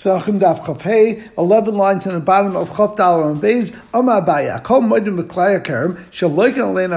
Sachim 0.00 0.40
Daf 0.40 0.60
Chav 0.60 0.80
Hey, 0.80 1.22
11 1.36 1.76
lines 1.76 2.06
on 2.06 2.14
the 2.14 2.20
bottom 2.20 2.56
of 2.56 2.70
Chav 2.70 2.96
Dalar 2.96 3.32
and 3.32 3.36
Beis, 3.36 3.70
Kol 4.62 4.80
Moedim 4.80 5.22
Meklaya 5.22 5.62
Kerem, 5.62 5.98
Shal 6.10 6.30
Loikan 6.30 6.74
Alein 6.74 6.88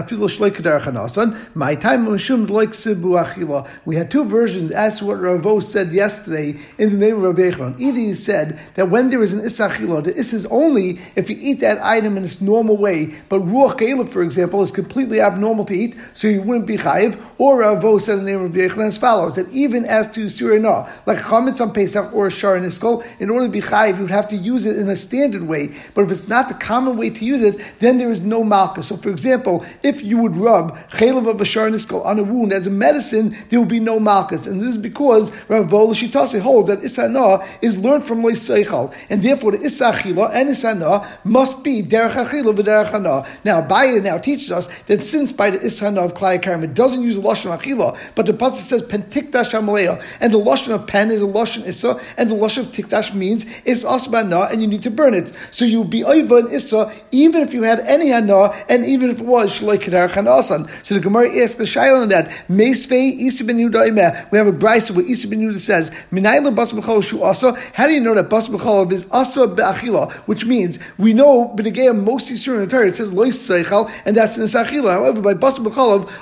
Chanasan, 0.79 1.37
My 1.53 1.75
Time 1.75 2.05
Mishum 2.05 2.47
Loik 2.47 2.69
Sibu 2.69 3.21
Achila. 3.21 3.69
We 3.83 3.97
had 3.97 4.09
two 4.09 4.23
versions 4.23 4.71
as 4.71 4.99
to 4.99 5.05
what 5.05 5.19
Ravo 5.19 5.59
said 5.59 5.91
yesterday 5.91 6.57
in 6.77 6.91
the 6.91 6.95
name 6.95 7.17
of 7.17 7.23
Rabbi 7.23 7.53
Echron. 7.53 7.77
Either 7.77 7.99
he 7.99 8.13
said 8.13 8.57
that 8.75 8.89
when 8.89 9.09
there 9.09 9.21
is 9.21 9.33
an 9.33 9.41
Isachila, 9.41 10.05
the 10.05 10.15
Is 10.15 10.31
is 10.31 10.45
only 10.45 10.99
if 11.17 11.29
you 11.29 11.35
eat 11.41 11.59
that 11.59 11.83
item 11.83 12.15
in 12.15 12.23
its 12.23 12.39
normal 12.39 12.77
way, 12.77 13.19
but 13.27 13.41
Ruach 13.41 13.79
Galeb, 13.79 14.07
for 14.07 14.21
example, 14.21 14.61
is 14.61 14.71
completely 14.71 15.19
abnormal 15.19 15.65
to 15.65 15.73
eat, 15.73 15.97
so 16.13 16.29
you 16.29 16.41
wouldn't 16.41 16.67
be 16.67 16.77
Chayiv, 16.77 17.21
or 17.37 17.59
Ravo 17.59 17.97
said 17.97 18.19
in 18.19 18.23
the 18.23 18.31
name 18.31 18.45
of 18.45 18.55
Rabbi 18.55 18.73
Echron 18.73 18.87
as 18.87 18.97
follows, 18.97 19.35
that 19.35 19.49
even 19.49 19.83
as 19.83 20.07
to 20.11 20.29
Surah 20.29 20.89
like 21.05 21.17
Chametz 21.17 21.59
on 21.59 21.73
Pesach 21.73 22.13
or 22.13 22.29
Shar 22.29 22.55
Niskal, 22.93 23.21
in 23.21 23.29
order 23.29 23.45
to 23.45 23.51
be 23.51 23.61
chayiv, 23.61 23.95
you 23.95 24.01
would 24.01 24.11
have 24.11 24.27
to 24.29 24.35
use 24.35 24.65
it 24.65 24.77
in 24.77 24.89
a 24.89 24.97
standard 24.97 25.43
way. 25.43 25.69
But 25.93 26.05
if 26.05 26.11
it's 26.11 26.27
not 26.27 26.47
the 26.47 26.53
common 26.53 26.97
way 26.97 27.09
to 27.09 27.25
use 27.25 27.43
it, 27.43 27.59
then 27.79 27.97
there 27.97 28.11
is 28.11 28.21
no 28.21 28.43
malka. 28.43 28.83
So, 28.83 28.97
for 28.97 29.09
example, 29.09 29.65
if 29.81 30.03
you 30.03 30.17
would 30.19 30.35
rub 30.35 30.77
chaylev 30.89 31.27
of 31.27 31.39
a 31.39 31.43
niskal 31.43 32.05
on 32.05 32.19
a 32.19 32.23
wound 32.23 32.53
as 32.53 32.67
a 32.67 32.69
medicine, 32.69 33.35
there 33.49 33.59
will 33.59 33.67
be 33.67 33.79
no 33.79 33.99
malchus. 33.99 34.47
And 34.47 34.61
this 34.61 34.69
is 34.69 34.77
because 34.77 35.31
Rav 35.47 35.69
Shitase 35.69 36.39
holds 36.39 36.69
that 36.69 36.79
isana 36.79 37.45
is 37.61 37.77
learned 37.77 38.05
from 38.05 38.23
loy 38.23 38.31
seichal, 38.33 38.93
and 39.09 39.21
therefore 39.21 39.51
the 39.51 39.59
isachila 39.59 40.31
and 40.33 40.49
isana 40.49 41.05
must 41.23 41.63
be 41.63 41.81
derech 41.83 42.11
achila 42.11 42.55
v'derech 42.55 43.27
Now, 43.43 43.61
Baya 43.61 44.01
now 44.01 44.17
teaches 44.17 44.51
us 44.51 44.67
that 44.83 45.03
since 45.03 45.31
by 45.31 45.49
the 45.49 45.59
isana 45.59 46.05
of 46.05 46.13
klai 46.13 46.41
karam 46.41 46.63
it 46.63 46.73
doesn't 46.73 47.01
use 47.01 47.19
lashon 47.19 47.57
achila, 47.57 47.97
but 48.15 48.25
the 48.25 48.33
pasuk 48.33 48.55
says 48.55 48.81
pentikta 48.81 49.43
shamalea, 49.43 50.03
and 50.19 50.33
the 50.33 50.39
lashon 50.39 50.73
of 50.73 50.87
pen 50.87 51.11
is 51.11 51.21
a 51.21 51.25
lashon 51.25 51.65
issa, 51.65 51.99
and 52.17 52.29
the 52.29 52.35
lashon 52.35 52.59
of 52.59 52.71
tikdash 52.83 53.13
means 53.13 53.45
is 53.65 53.83
asbana 53.83 54.51
and 54.51 54.61
you 54.61 54.67
need 54.67 54.83
to 54.83 54.91
burn 54.91 55.13
it. 55.13 55.31
So 55.51 55.65
you 55.65 55.79
would 55.79 55.89
be 55.89 56.01
oiva 56.01 56.39
and 56.39 56.49
issa 56.49 56.93
even 57.11 57.41
if 57.41 57.53
you 57.53 57.63
had 57.63 57.79
any 57.81 58.09
hana 58.09 58.53
and 58.69 58.85
even 58.85 59.09
if 59.09 59.19
it 59.19 59.25
was 59.25 59.59
shaloi 59.59 59.81
kedar. 59.81 60.09
So 60.83 60.95
the 60.95 60.99
Gemara 60.99 61.29
asks 61.41 61.55
the 61.55 61.63
shaila 61.63 62.03
on 62.03 62.09
that. 62.09 62.29
Meisvei 62.49 63.19
isi 63.19 63.45
ben 63.45 63.57
Yehuda 63.57 64.31
We 64.31 64.37
have 64.37 64.47
a 64.47 64.51
brisa 64.51 64.91
where 64.91 65.05
isi 65.05 65.29
ben 65.29 65.39
Yehuda 65.39 65.59
says 65.59 65.91
minayla 66.11 66.55
bas 66.55 66.71
shu 67.05 67.23
asa. 67.23 67.53
How 67.73 67.87
do 67.87 67.93
you 67.93 68.01
know 68.01 68.15
that 68.15 68.29
bas 68.29 68.49
is 68.49 69.05
asa 69.11 69.47
be'achila? 69.47 70.11
Which 70.27 70.45
means 70.45 70.79
we 70.97 71.13
know 71.13 71.53
b'negei 71.55 71.93
most 72.03 72.31
yisur 72.31 72.55
in 72.55 72.61
the 72.61 72.67
Torah 72.67 72.87
it 72.87 72.95
says 72.95 73.13
lois 73.13 73.37
seichal 73.37 73.91
and 74.05 74.15
that's 74.15 74.37
in 74.37 74.43
achila. 74.43 74.93
However, 74.93 75.21
by 75.21 75.33
bas 75.33 75.59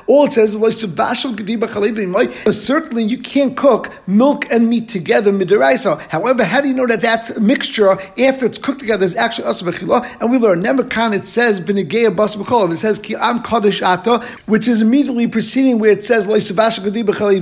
all 0.08 0.25
it 0.25 0.33
says 0.33 0.55
is 0.55 0.59
lois 0.59 0.83
subashal 0.83 1.36
gediba 1.36 1.67
chalevim. 1.67 2.52
Certainly 2.53 3.03
you 3.03 3.17
can't 3.17 3.55
cook 3.55 3.91
milk 4.08 4.45
and 4.52 4.69
meat 4.69 4.88
together 4.89 5.31
midiraisa. 5.31 5.99
However, 6.09 6.43
how 6.52 6.59
do 6.59 6.67
you 6.67 6.73
know 6.73 6.85
that 6.85 6.99
that 6.99 7.41
mixture 7.41 7.91
after 7.91 8.45
it's 8.45 8.57
cooked 8.57 8.81
together 8.81 9.05
is 9.05 9.16
actually 9.16 9.47
asa 9.47 9.63
b'chila? 9.63 10.05
And 10.19 10.30
we 10.30 10.38
learn 10.38 10.61
nemakan 10.61 11.16
it 11.16 11.23
says 11.23 11.61
b'negeya 11.61 12.13
bas 12.13 12.35
b'cholav. 12.35 12.73
It 12.73 12.77
says 12.77 12.99
ki 12.99 13.16
am 13.16 13.41
kaddish 13.41 13.81
ata, 13.81 14.19
which 14.47 14.67
is 14.67 14.81
immediately 14.81 15.27
preceding 15.27 15.80
where 15.80 15.91
it 15.91 16.03
says 16.03 16.27
loisabash 16.27 16.83
gadi 16.83 17.03
b'chali 17.03 17.41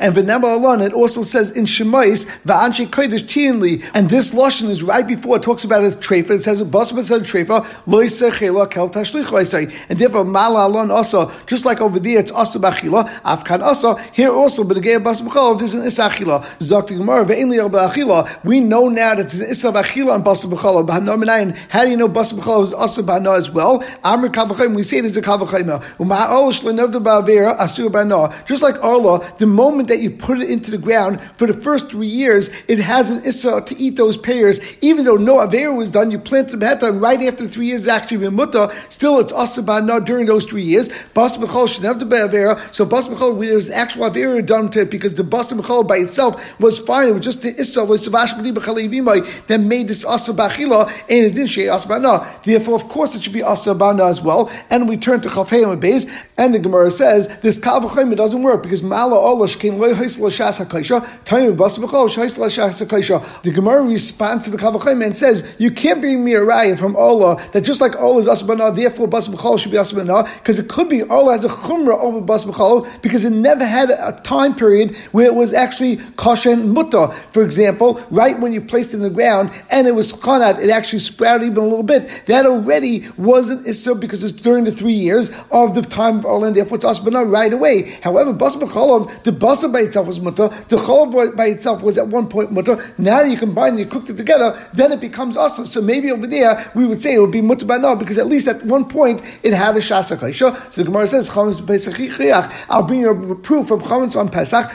and 0.00 0.14
v'nema 0.14 0.54
alon. 0.54 0.82
It 0.82 0.92
also 0.92 1.22
says 1.22 1.50
in 1.50 1.64
shemais 1.64 2.26
va'anshi 2.42 2.88
kodesh 2.88 3.24
tianli. 3.24 3.82
And 3.94 4.10
this 4.10 4.32
lashon 4.32 4.68
is 4.68 4.82
right 4.82 5.06
before 5.06 5.36
it 5.36 5.42
talks 5.42 5.64
about 5.64 5.84
a 5.84 5.96
trefa. 5.96 6.32
It 6.32 6.42
says 6.42 6.62
bas 6.62 6.92
b'chol 6.92 7.20
trefa 7.20 7.64
loisechela 7.86 8.70
kel 8.70 8.90
tashlich 8.90 9.86
And 9.88 9.98
therefore 9.98 10.24
mala 10.24 10.66
alon 10.66 10.90
also 10.90 11.32
just 11.46 11.64
like 11.64 11.80
over 11.80 11.98
there 11.98 12.20
it's 12.20 12.30
asa 12.30 12.58
b'chila 12.58 13.08
afkan 13.22 13.62
asa 13.62 13.96
here 14.12 14.30
also 14.30 14.62
b'negeya 14.62 15.02
bas 15.02 15.22
b'cholav 15.22 15.58
this 15.58 15.72
is 15.72 15.80
an 15.80 15.86
isachila. 15.86 16.42
Zok 16.58 16.88
gemara 16.88 17.24
ve'in 17.24 17.48
li 17.48 17.62
we 18.44 18.60
know 18.60 18.88
now 18.88 19.14
that 19.14 19.26
it's 19.26 19.40
an 19.40 19.50
Issa 19.50 19.72
Bachila 19.72 20.16
and 20.16 20.24
Basa 20.24 20.46
B'chala. 20.46 21.56
How 21.68 21.84
do 21.84 21.90
you 21.90 21.96
know 21.96 22.08
Basa 22.08 22.34
B'chala 22.34 22.64
is 22.64 22.72
Asa 22.72 23.02
B'ana 23.02 23.36
as 23.36 23.50
well? 23.50 23.84
Amr 24.02 24.28
Kavachayim, 24.28 24.74
we 24.74 24.82
say 24.82 24.98
it 24.98 25.04
is 25.04 25.16
a 25.16 25.22
Kavachayim. 25.22 25.80
Asur 27.62 27.88
B'ana. 27.88 28.46
Just 28.46 28.62
like 28.62 28.82
Arla, 28.82 29.20
the 29.38 29.46
moment 29.46 29.88
that 29.88 29.98
you 29.98 30.10
put 30.10 30.40
it 30.40 30.50
into 30.50 30.70
the 30.70 30.78
ground, 30.78 31.20
for 31.36 31.46
the 31.46 31.54
first 31.54 31.90
three 31.90 32.06
years, 32.06 32.50
it 32.68 32.78
has 32.78 33.10
an 33.10 33.24
Issa 33.24 33.62
to 33.62 33.76
eat 33.78 33.96
those 33.96 34.16
pears. 34.16 34.60
Even 34.80 35.04
though 35.04 35.16
no 35.16 35.36
Avera 35.38 35.74
was 35.74 35.90
done, 35.90 36.10
you 36.10 36.18
planted 36.18 36.58
the 36.58 36.66
Beheta, 36.66 36.88
and 36.88 37.00
right 37.00 37.20
after 37.22 37.46
three 37.46 37.66
years, 37.66 37.82
it's 37.82 37.90
actually 37.90 38.18
been 38.18 38.34
Mutta, 38.34 38.72
still 38.88 39.20
it's 39.20 39.32
Asa 39.32 39.62
B'ana 39.62 40.04
during 40.04 40.26
those 40.26 40.44
three 40.44 40.62
years. 40.62 40.88
Basa 41.14 41.38
B'chala 41.38 41.68
should 41.68 41.84
have 41.84 41.98
the 42.00 42.06
Avera. 42.06 42.58
So 42.74 42.84
Basa 42.86 43.14
B'chala, 43.14 43.38
there's 43.40 43.68
an 43.68 43.74
actual 43.74 44.10
Avera 44.10 44.44
done 44.44 44.70
to 44.70 44.80
it 44.80 44.90
because 44.90 45.14
the 45.14 45.22
Basa 45.22 45.58
B'chala 45.58 45.86
by 45.86 45.98
itself 45.98 46.58
was 46.60 46.78
fine. 46.78 47.08
It 47.08 47.12
was 47.12 47.22
just 47.22 47.42
the 47.42 47.54
Issa, 47.58 47.82
that 48.32 49.60
made 49.60 49.88
this 49.88 50.04
asa 50.04 50.32
b'achila, 50.32 50.88
and 51.08 51.26
it 51.26 51.34
didn't 51.34 51.48
say 51.48 51.68
asa. 51.68 52.38
Therefore, 52.42 52.74
of 52.74 52.88
course, 52.88 53.14
it 53.14 53.22
should 53.22 53.32
be 53.32 53.42
asa 53.42 53.72
as 54.02 54.22
well. 54.22 54.50
And 54.70 54.88
we 54.88 54.96
turn 54.96 55.20
to 55.22 55.28
chafayim 55.28 55.80
base, 55.80 56.06
and 56.36 56.54
the 56.54 56.58
Gemara 56.58 56.90
says 56.90 57.28
this 57.38 57.58
kavachayim 57.58 58.14
doesn't 58.16 58.42
work 58.42 58.62
because 58.62 58.82
mala 58.82 59.16
olash 59.16 59.58
came 59.58 59.78
loy 59.78 59.94
haisla 59.94 60.30
shas 60.30 60.64
hakaisha, 60.64 61.24
time 61.24 61.54
bas 61.56 61.78
b'chol 61.78 62.08
shaisla 62.08 62.46
shas 62.46 62.84
hakaisha. 62.84 63.42
The 63.42 63.50
Gemara 63.50 63.82
responds 63.82 64.44
to 64.44 64.50
the 64.50 64.58
kavachayim 64.58 65.04
and 65.04 65.16
says 65.16 65.56
you 65.58 65.70
can't 65.70 66.00
bring 66.00 66.24
me 66.24 66.34
a 66.34 66.40
raya 66.40 66.78
from 66.78 66.96
Ola 66.96 67.36
that 67.52 67.62
just 67.62 67.80
like 67.80 67.96
Ola 67.96 68.20
is 68.20 68.28
asa 68.28 68.44
b'ana, 68.44 68.74
therefore 68.74 69.08
bas 69.08 69.28
b'chol 69.28 69.58
should 69.58 69.72
be 69.72 69.78
asa 69.78 69.92
because 69.94 70.58
it 70.58 70.68
could 70.68 70.88
be 70.88 71.02
Ola 71.04 71.32
has 71.32 71.44
a 71.44 71.48
chumrah 71.48 71.98
over 71.98 72.20
bas 72.20 72.44
b'chol 72.44 72.86
because 73.02 73.24
it 73.24 73.30
never 73.30 73.64
had 73.64 73.90
a 73.90 74.20
time 74.24 74.54
period 74.54 74.94
where 75.12 75.26
it 75.26 75.34
was 75.34 75.52
actually 75.52 75.96
kosher 76.16 76.56
muta. 76.56 77.08
For 77.30 77.42
example, 77.42 77.94
right 78.12 78.38
when 78.38 78.52
you 78.52 78.60
placed 78.60 78.92
it 78.94 78.98
in 78.98 79.02
the 79.02 79.10
ground 79.10 79.50
and 79.70 79.88
it 79.88 79.94
was 79.94 80.12
chanat, 80.12 80.60
it 80.60 80.70
actually 80.70 81.00
sprouted 81.00 81.48
even 81.48 81.58
a 81.58 81.66
little 81.66 81.82
bit. 81.82 82.08
That 82.26 82.46
already 82.46 83.08
wasn't 83.16 83.66
issa 83.66 83.94
because 83.96 84.22
it's 84.22 84.32
during 84.32 84.64
the 84.64 84.70
three 84.70 84.92
years 84.92 85.30
of 85.50 85.74
the 85.74 85.82
time 85.82 86.18
of 86.18 86.26
Ola, 86.26 86.48
and 86.48 86.56
therefore 86.56 86.76
it's 86.76 86.84
asbana 86.84 87.28
right 87.28 87.52
away. 87.52 87.98
However, 88.02 88.32
basa 88.32 88.60
b'cholov, 88.60 89.24
the 89.24 89.32
basa 89.32 89.72
by 89.72 89.80
itself 89.80 90.06
was 90.06 90.20
mutter, 90.20 90.48
the 90.68 90.76
cholov 90.76 91.36
by 91.36 91.46
itself 91.46 91.82
was 91.82 91.98
at 91.98 92.06
one 92.06 92.28
point 92.28 92.52
mutter. 92.52 92.76
Now 92.98 93.22
you 93.22 93.36
combine 93.36 93.70
and 93.70 93.78
you 93.80 93.86
cooked 93.86 94.10
it 94.10 94.16
together, 94.16 94.56
then 94.74 94.92
it 94.92 95.00
becomes 95.00 95.36
asa. 95.36 95.64
So 95.66 95.80
maybe 95.80 96.12
over 96.12 96.26
there 96.26 96.70
we 96.74 96.86
would 96.86 97.00
say 97.00 97.14
it 97.14 97.18
would 97.18 97.32
be 97.32 97.40
mutter 97.40 97.64
by 97.66 97.78
now 97.78 97.94
because 97.94 98.18
at 98.18 98.26
least 98.26 98.46
at 98.46 98.62
one 98.64 98.84
point 98.84 99.22
it 99.42 99.54
had 99.54 99.74
a 99.76 99.80
shasa 99.80 100.18
So 100.70 100.82
the 100.82 100.84
Gemara 100.84 101.06
says, 101.06 101.30
I'll 102.68 102.82
bring 102.82 103.00
you 103.00 103.10
a 103.10 103.34
proof 103.36 103.68
from 103.68 103.80
chametz 103.80 104.16
on 104.18 104.28
Pesach, 104.28 104.70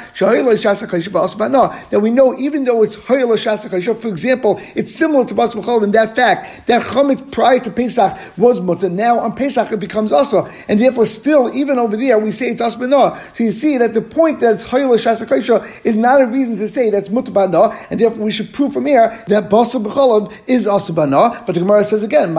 that 1.89 1.99
we 2.01 2.09
know 2.09 2.37
even 2.37 2.63
though 2.63 2.83
it's 2.83 2.95
for 3.35 4.07
example, 4.07 4.59
it's 4.75 4.93
similar 4.93 5.25
to 5.25 5.33
Bas 5.33 5.55
B'chol 5.55 5.83
in 5.83 5.91
that 5.91 6.15
fact 6.15 6.67
that 6.67 6.81
Chametz 6.83 7.31
prior 7.31 7.59
to 7.59 7.71
Pesach 7.71 8.17
was 8.37 8.61
mutter. 8.61 8.89
Now 8.89 9.19
on 9.19 9.35
Pesach 9.35 9.71
it 9.71 9.79
becomes 9.79 10.11
also, 10.11 10.47
and 10.67 10.79
therefore 10.79 11.05
still 11.05 11.53
even 11.55 11.77
over 11.77 11.97
there 11.97 12.19
we 12.19 12.31
say 12.31 12.47
it's 12.49 12.61
asbana. 12.61 13.17
So 13.35 13.43
you 13.43 13.51
see 13.51 13.77
that 13.77 13.93
the 13.93 14.01
point 14.01 14.39
that 14.39 14.55
it's 14.55 14.63
Hayla 14.65 14.97
is 15.83 15.95
not 15.95 16.21
a 16.21 16.25
reason 16.25 16.57
to 16.57 16.67
say 16.67 16.89
that's 16.89 17.09
mutter 17.09 17.31
and 17.89 17.99
therefore 17.99 18.23
we 18.23 18.31
should 18.31 18.53
prove 18.53 18.73
from 18.73 18.85
here 18.85 19.23
that 19.27 19.49
Bas 19.49 19.73
B'chol 19.75 20.33
is 20.47 20.67
asbana. 20.67 21.45
But 21.45 21.53
the 21.53 21.61
Gemara 21.61 21.83
says 21.83 22.03
again, 22.03 22.33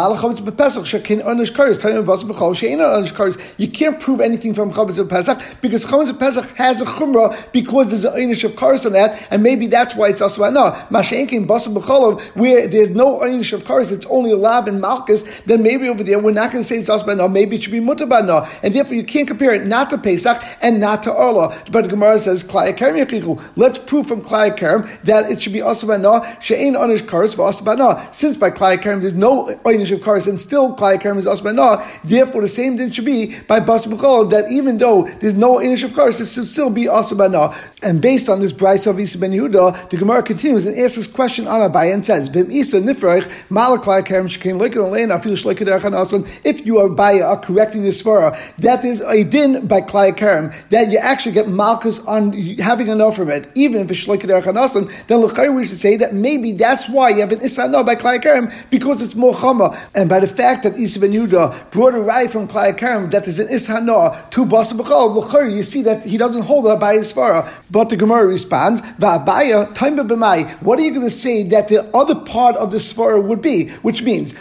Karis 1.49 3.12
Karis. 3.12 3.55
You 3.59 3.69
can't 3.69 4.00
prove 4.00 4.20
anything 4.20 4.55
from 4.55 4.72
Chametz 4.72 4.99
B'Pesach 5.05 5.60
because 5.60 5.84
Chametz 5.87 6.12
B'Pesach 6.12 6.55
has 6.56 6.81
a 6.81 6.84
chumrah 6.84 7.53
because 7.53 7.91
there's 7.91 8.05
an 8.05 8.15
Onish 8.15 8.44
of 8.44 8.53
Karis 8.53 8.87
on 8.87 8.93
that, 8.93 9.26
and 9.31 9.43
maybe 9.43 9.66
that's 9.66 9.94
why 9.94 10.09
it's 10.09 10.20
asbana. 10.20 10.77
Mashenkin 10.88 11.46
Basa 11.46 11.74
B'cholov, 11.74 12.20
where 12.36 12.66
there's 12.66 12.90
no 12.90 13.20
Einish 13.20 13.52
of 13.52 13.64
cars, 13.64 13.90
it's 13.90 14.06
only 14.06 14.30
a 14.30 14.36
Lav 14.36 14.68
and 14.68 14.80
Malchus, 14.80 15.24
then 15.42 15.62
maybe 15.62 15.88
over 15.88 16.02
there 16.02 16.18
we're 16.18 16.32
not 16.32 16.52
going 16.52 16.62
to 16.62 16.68
say 16.68 16.76
it's 16.76 16.88
Asbana, 16.88 17.30
maybe 17.30 17.56
it 17.56 17.62
should 17.62 17.72
be 17.72 17.80
Mutabana. 17.80 18.48
And 18.62 18.74
therefore 18.74 18.94
you 18.94 19.04
can't 19.04 19.26
compare 19.26 19.52
it 19.52 19.66
not 19.66 19.90
to 19.90 19.98
Pesach 19.98 20.42
and 20.62 20.80
not 20.80 21.02
to 21.04 21.12
Arla. 21.12 21.56
But 21.70 21.88
Gemara 21.88 22.18
says, 22.18 22.44
Let's 22.52 23.78
prove 23.78 24.06
from 24.06 24.22
Klaya 24.22 24.56
Kerem 24.56 25.02
that 25.02 25.30
it 25.30 25.42
should 25.42 25.52
be 25.52 25.60
Asbana, 25.60 26.42
She'ain 26.42 26.74
Onish 26.74 27.06
cars 27.06 27.34
for 27.34 27.48
Asbana. 27.48 28.14
Since 28.14 28.36
by 28.36 28.50
Klaya 28.50 28.78
Kerem 28.78 29.00
there's 29.00 29.14
no 29.14 29.46
Einish 29.64 29.92
of 29.92 30.02
cars 30.02 30.26
and 30.26 30.40
still 30.40 30.74
Klaya 30.76 31.00
Kerem 31.00 31.19
is 31.19 31.26
Asbana, 31.26 31.84
therefore 32.02 32.42
the 32.42 32.48
same 32.48 32.76
thing 32.76 32.90
should 32.90 33.04
be 33.04 33.38
by 33.40 33.60
Basa 33.60 33.86
B'cholov, 33.92 34.31
that 34.31 34.50
even 34.50 34.78
though 34.78 35.08
there's 35.20 35.34
no 35.34 35.58
Einish 35.58 35.84
of 35.84 35.94
cars, 35.94 36.20
it 36.20 36.26
should 36.26 36.46
still 36.46 36.70
be 36.70 36.84
Asbana. 36.84 37.56
And 37.82 38.00
based 38.00 38.28
on 38.28 38.40
this 38.40 38.52
Braisa 38.52 38.88
of 38.88 39.00
Isa 39.00 39.19
Ben 39.19 39.32
Yehuda, 39.32 39.90
the 39.90 39.96
Gemara 39.96 40.22
continues 40.22 40.66
and 40.69 40.79
asks 40.79 40.97
this 40.97 41.06
question 41.06 41.47
on 41.47 41.61
Abai 41.69 41.93
and 41.93 42.05
says, 42.05 42.29
Vim 42.29 42.50
Isa 42.50 42.81
Nifrach, 42.81 43.25
Malaklai 43.49 44.03
Kerem 44.03 44.26
Shekin 44.26 44.61
Likin 44.61 44.76
Alein, 44.76 45.09
Afil 45.09 45.32
Shleikaderchan 45.32 45.99
Asan, 45.99 46.26
if 46.44 46.65
you 46.67 46.79
are 46.79 46.88
by 46.88 47.20
are 47.20 47.38
correcting 47.38 47.82
the 47.82 47.88
Svara, 47.88 48.37
that 48.56 48.85
is 48.85 49.00
a 49.00 49.25
din 49.25 49.67
by 49.67 49.81
Klai 49.81 50.12
Kerem, 50.17 50.55
that 50.70 50.91
you 50.91 50.99
actually 50.99 51.32
get 51.32 51.49
Malchus 51.49 52.00
on 52.00 52.32
having 52.59 52.88
enough 52.88 53.17
from 53.17 53.31
it, 53.31 53.49
even 53.55 53.81
if 53.81 53.91
it's 53.91 54.06
Shleikaderchan 54.06 54.62
Asan, 54.62 54.85
then 55.06 55.20
Lechai 55.20 55.55
we 55.55 55.67
should 55.67 55.79
say 55.79 55.97
that 55.97 56.15
maybe 56.15 56.53
that's 56.53 56.88
why 56.88 57.09
you 57.09 57.20
have 57.20 57.32
an 57.32 57.43
Isa 57.43 57.69
no 57.69 57.82
by 57.82 57.97
Klai 57.97 58.19
Kerem, 58.19 58.53
because 58.70 59.03
it's 59.03 59.15
more 59.15 59.35
Chama. 59.35 59.76
And 59.94 60.09
by 60.09 60.20
the 60.20 60.26
fact 60.26 60.62
that 60.65 60.76
Isa 60.79 61.00
Ben 61.00 61.12
Yudah 61.12 61.70
brought 61.70 61.94
a 61.94 62.00
right 62.00 62.31
from 62.31 62.47
Klai 62.47 62.76
Kerem 62.76 63.11
that 63.11 63.26
is 63.26 63.38
an 63.38 63.49
Isa 63.50 63.81
no 63.81 64.17
to 64.31 64.44
Basa 64.44 64.75
B'chol, 64.75 65.23
Lechai, 65.23 65.55
you 65.55 65.62
see 65.62 65.82
that 65.82 66.05
he 66.05 66.17
doesn't 66.17 66.43
hold 66.43 66.67
his 66.67 67.12
Svara. 67.12 67.50
But 67.70 67.88
the 67.88 67.97
Gemara 67.97 68.26
responds, 68.26 68.82
Va'abaya, 68.82 69.75
time 69.75 69.97
b'mai, 69.97 70.44
what 70.60 70.78
are 70.78 70.82
you 70.82 70.90
going 70.90 71.06
to 71.06 71.10
say 71.10 71.43
that 71.44 71.69
the 71.69 71.84
other 71.96 72.14
part 72.14 72.56
of 72.56 72.70
the 72.70 72.78
svara 72.78 73.22
would 73.22 73.40
be? 73.40 73.69
Which 73.82 74.02
means, 74.02 74.34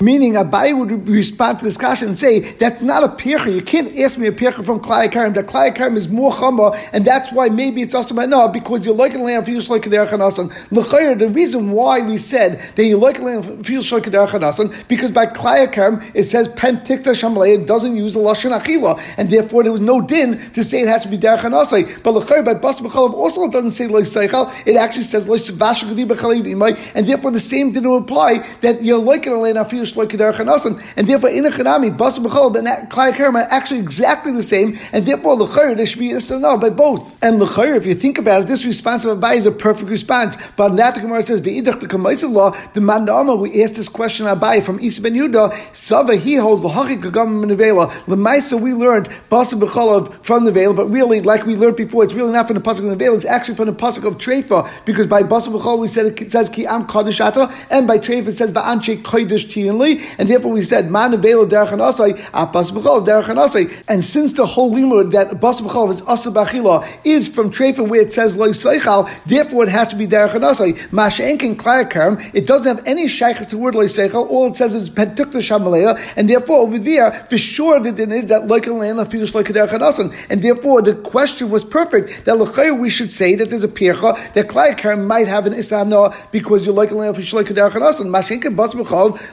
meaning 0.00 0.32
Abai 0.34 0.78
would 0.78 1.08
respond 1.08 1.58
to 1.58 1.64
this 1.64 1.76
kasha 1.76 2.06
and 2.06 2.16
say, 2.16 2.40
that's 2.40 2.80
not 2.80 3.04
a 3.04 3.08
pircha. 3.08 3.54
You 3.54 3.62
can't 3.62 3.98
ask 3.98 4.18
me 4.18 4.26
a 4.26 4.32
pircha 4.32 4.64
from 4.64 4.80
Klai 4.80 5.10
Karim. 5.10 5.32
The 5.32 5.42
Klai 5.42 5.74
Karim 5.74 5.96
is 5.96 6.08
more 6.08 6.32
chama, 6.32 6.76
and 6.92 7.04
that's 7.04 7.32
why 7.32 7.48
maybe 7.48 7.82
it's 7.82 7.94
also 7.94 8.14
no, 8.14 8.48
because 8.48 8.84
you're 8.84 8.94
like 8.94 9.14
a 9.14 9.18
lamb 9.18 9.44
for 9.44 9.50
you 9.50 9.60
The 9.60 11.30
reason 11.32 11.70
why 11.70 12.00
we 12.00 12.18
said 12.18 12.60
that 12.76 12.84
you 12.84 12.96
like 12.96 13.18
a 13.18 13.22
lamb 13.22 13.62
for 13.62 13.72
you 13.72 13.82
because 14.88 15.10
by 15.10 15.26
Klai 15.26 15.72
Karim 15.72 16.00
it 16.14 16.24
says 16.24 16.48
pentikta 16.48 17.12
shamalei, 17.12 17.60
it 17.60 17.66
doesn't 17.66 17.96
use 17.96 18.14
the 18.14 18.20
lashon 18.20 18.58
achila, 18.58 19.00
and 19.16 19.30
therefore 19.30 19.62
there 19.62 19.72
was 19.72 19.80
no 19.80 20.00
din 20.00 20.38
to 20.52 20.62
say 20.62 20.80
it 20.80 20.88
has 20.88 21.04
to 21.04 21.10
be 21.12 21.18
derech 21.18 21.38
hanasai. 21.38 22.02
But 22.02 22.14
l'chayr 22.14 22.44
by 22.44 22.54
bas 22.54 22.80
b'chalav 22.80 23.14
also 23.14 23.44
it 23.44 23.52
doesn't 23.52 23.72
say 23.72 23.86
loy 23.86 24.02
seichel. 24.02 24.50
It 24.66 24.76
actually 24.76 25.04
says 25.04 25.28
loy 25.28 25.38
vash 25.38 25.82
and 25.82 27.06
therefore 27.06 27.30
the 27.30 27.40
same 27.40 27.72
didn't 27.72 27.96
apply 27.96 28.38
that 28.62 28.82
you're 28.82 28.98
like 28.98 29.26
a 29.26 29.30
lamb 29.30 29.64
for 29.64 29.76
you 29.76 29.84
like 29.94 30.08
derech 30.08 30.34
hanasan, 30.34 30.82
and 30.96 31.06
therefore 31.06 31.30
in 31.30 31.46
a 31.46 31.50
chanami 31.50 31.96
bas 31.96 32.18
b'chalav 32.18 32.56
and 32.56 32.90
Klai 32.90 33.12
are 33.20 33.38
actually 33.50 33.80
exactly 33.80 34.32
the 34.32 34.42
same, 34.42 34.78
and 34.92 35.04
therefore 35.04 35.34
l'chayr 35.34 35.76
there 35.76 35.86
should 35.86 35.98
be 35.98 36.12
no 36.12 36.56
by 36.56 36.70
both. 36.70 37.22
And 37.22 37.40
l'chayr, 37.40 37.76
if 37.76 37.86
you 37.86 37.94
think 37.94 38.18
about 38.18 38.42
it, 38.42 38.48
this 38.48 38.64
response 38.64 39.04
of 39.04 39.18
Abai 39.18 39.36
is 39.36 39.46
a 39.46 39.52
perfect 39.52 39.90
response. 39.90 40.36
But 40.56 40.76
that 40.76 40.94
the 40.94 41.00
Gemara 41.00 41.22
says 41.22 41.40
ve'idach 41.40 41.80
the 41.80 41.86
kamaisa 41.86 42.30
law 42.30 42.50
the 42.72 42.80
mandama 42.80 43.36
who 43.36 43.62
asked 43.62 43.76
this 43.76 43.88
question 43.88 44.26
Abai 44.26 44.62
from 44.62 44.80
Isa 44.80 45.02
ben 45.02 45.14
Yudah 45.14 45.52
Sava 45.74 46.16
he 46.16 46.36
holds 46.36 46.62
the 46.62 46.68
hachik 46.68 47.02
kagam 47.02 47.44
nevela. 47.44 47.90
Lemaisa 48.06 48.60
we 48.60 48.72
learned 48.72 49.08
basa 49.30 49.58
b'chalav 49.58 50.24
from 50.24 50.44
the 50.44 50.52
veil, 50.52 50.72
but 50.72 50.86
really 51.02 51.20
like 51.20 51.44
we 51.46 51.56
learned 51.56 51.76
before, 51.76 52.04
it's 52.04 52.14
really 52.14 52.32
not 52.32 52.46
from 52.46 52.54
the 52.54 52.62
pasuk 52.62 52.80
of 52.80 52.90
the 52.90 52.96
veil. 52.96 53.14
It's 53.14 53.24
actually 53.24 53.56
from 53.56 53.66
the 53.66 53.72
pasuk 53.74 54.06
of 54.06 54.18
Treifa 54.18 54.84
because 54.84 55.06
by 55.06 55.22
basa 55.22 55.48
b'chalav 55.48 55.80
we 55.80 55.88
said 55.88 56.20
it 56.20 56.30
says 56.30 56.48
ki 56.48 56.66
am 56.66 56.86
kodesh 56.86 57.20
and 57.70 57.86
by 57.86 57.98
Treifa 57.98 58.28
it 58.28 58.34
says 58.34 58.52
va'anche 58.52 59.02
kodesh 59.02 59.46
tiyanli, 59.46 60.16
and 60.18 60.28
therefore 60.28 60.52
we 60.52 60.62
said 60.62 60.90
man 60.90 61.12
nevela 61.12 61.48
derech 61.48 61.68
anasai 61.68 62.12
basa 62.52 62.72
b'chalav 62.72 63.06
derech 63.06 63.24
anasai. 63.24 63.84
And 63.88 64.04
since 64.04 64.32
the 64.34 64.46
whole 64.46 64.72
limud 64.72 65.10
that 65.12 65.40
basa 65.40 65.62
b'chalav 65.62 65.90
is 65.90 66.02
asa 66.02 66.30
b'achila 66.30 66.86
is 67.04 67.28
from 67.28 67.50
Treifa 67.50 67.86
where 67.86 68.02
it 68.02 68.12
says 68.12 68.36
loy 68.36 68.50
seichal, 68.50 69.08
therefore 69.24 69.64
it 69.64 69.70
has 69.70 69.88
to 69.88 69.96
be 69.96 70.06
derech 70.06 70.30
anasai. 70.30 70.74
Masha'enkin 70.90 71.56
klayakarim, 71.56 72.34
it 72.34 72.46
doesn't 72.46 72.76
have 72.76 72.86
any 72.86 73.06
shaykhs 73.06 73.46
to 73.46 73.58
word 73.58 73.74
loy 73.74 73.86
seichel. 73.86 74.28
All 74.28 74.46
it 74.46 74.56
says 74.56 74.74
is 74.74 74.90
pentukta 74.90 75.40
shamalea, 75.40 75.98
and 76.16 76.28
therefore 76.30 76.58
over 76.58 76.78
there 76.78 77.12
for 77.28 77.38
sure 77.38 77.80
the 77.80 77.92
din 77.92 78.12
is 78.12 78.26
that 78.26 78.46
land 78.46 78.62
afidush 78.62 79.32
loikader 79.32 79.66
chadasan, 79.68 80.14
and 80.30 80.42
therefore 80.42 80.82
the 80.82 80.91
question 80.94 81.50
was 81.50 81.64
perfect 81.64 82.24
that 82.24 82.36
lechayr 82.36 82.78
we 82.78 82.90
should 82.90 83.10
say 83.10 83.34
that 83.34 83.50
there's 83.50 83.64
a 83.64 83.68
pircha 83.68 84.32
that 84.34 84.48
klayakarim 84.48 85.06
might 85.06 85.28
have 85.28 85.46
an 85.46 85.52
isana 85.52 86.14
because 86.30 86.66
you 86.66 86.72
loikel 86.72 86.92
land 86.92 87.14
afidush 87.14 87.42
loikader 87.42 87.70
chadasan. 87.70 88.08
Mashenkin 88.08 88.56
bas 88.56 88.72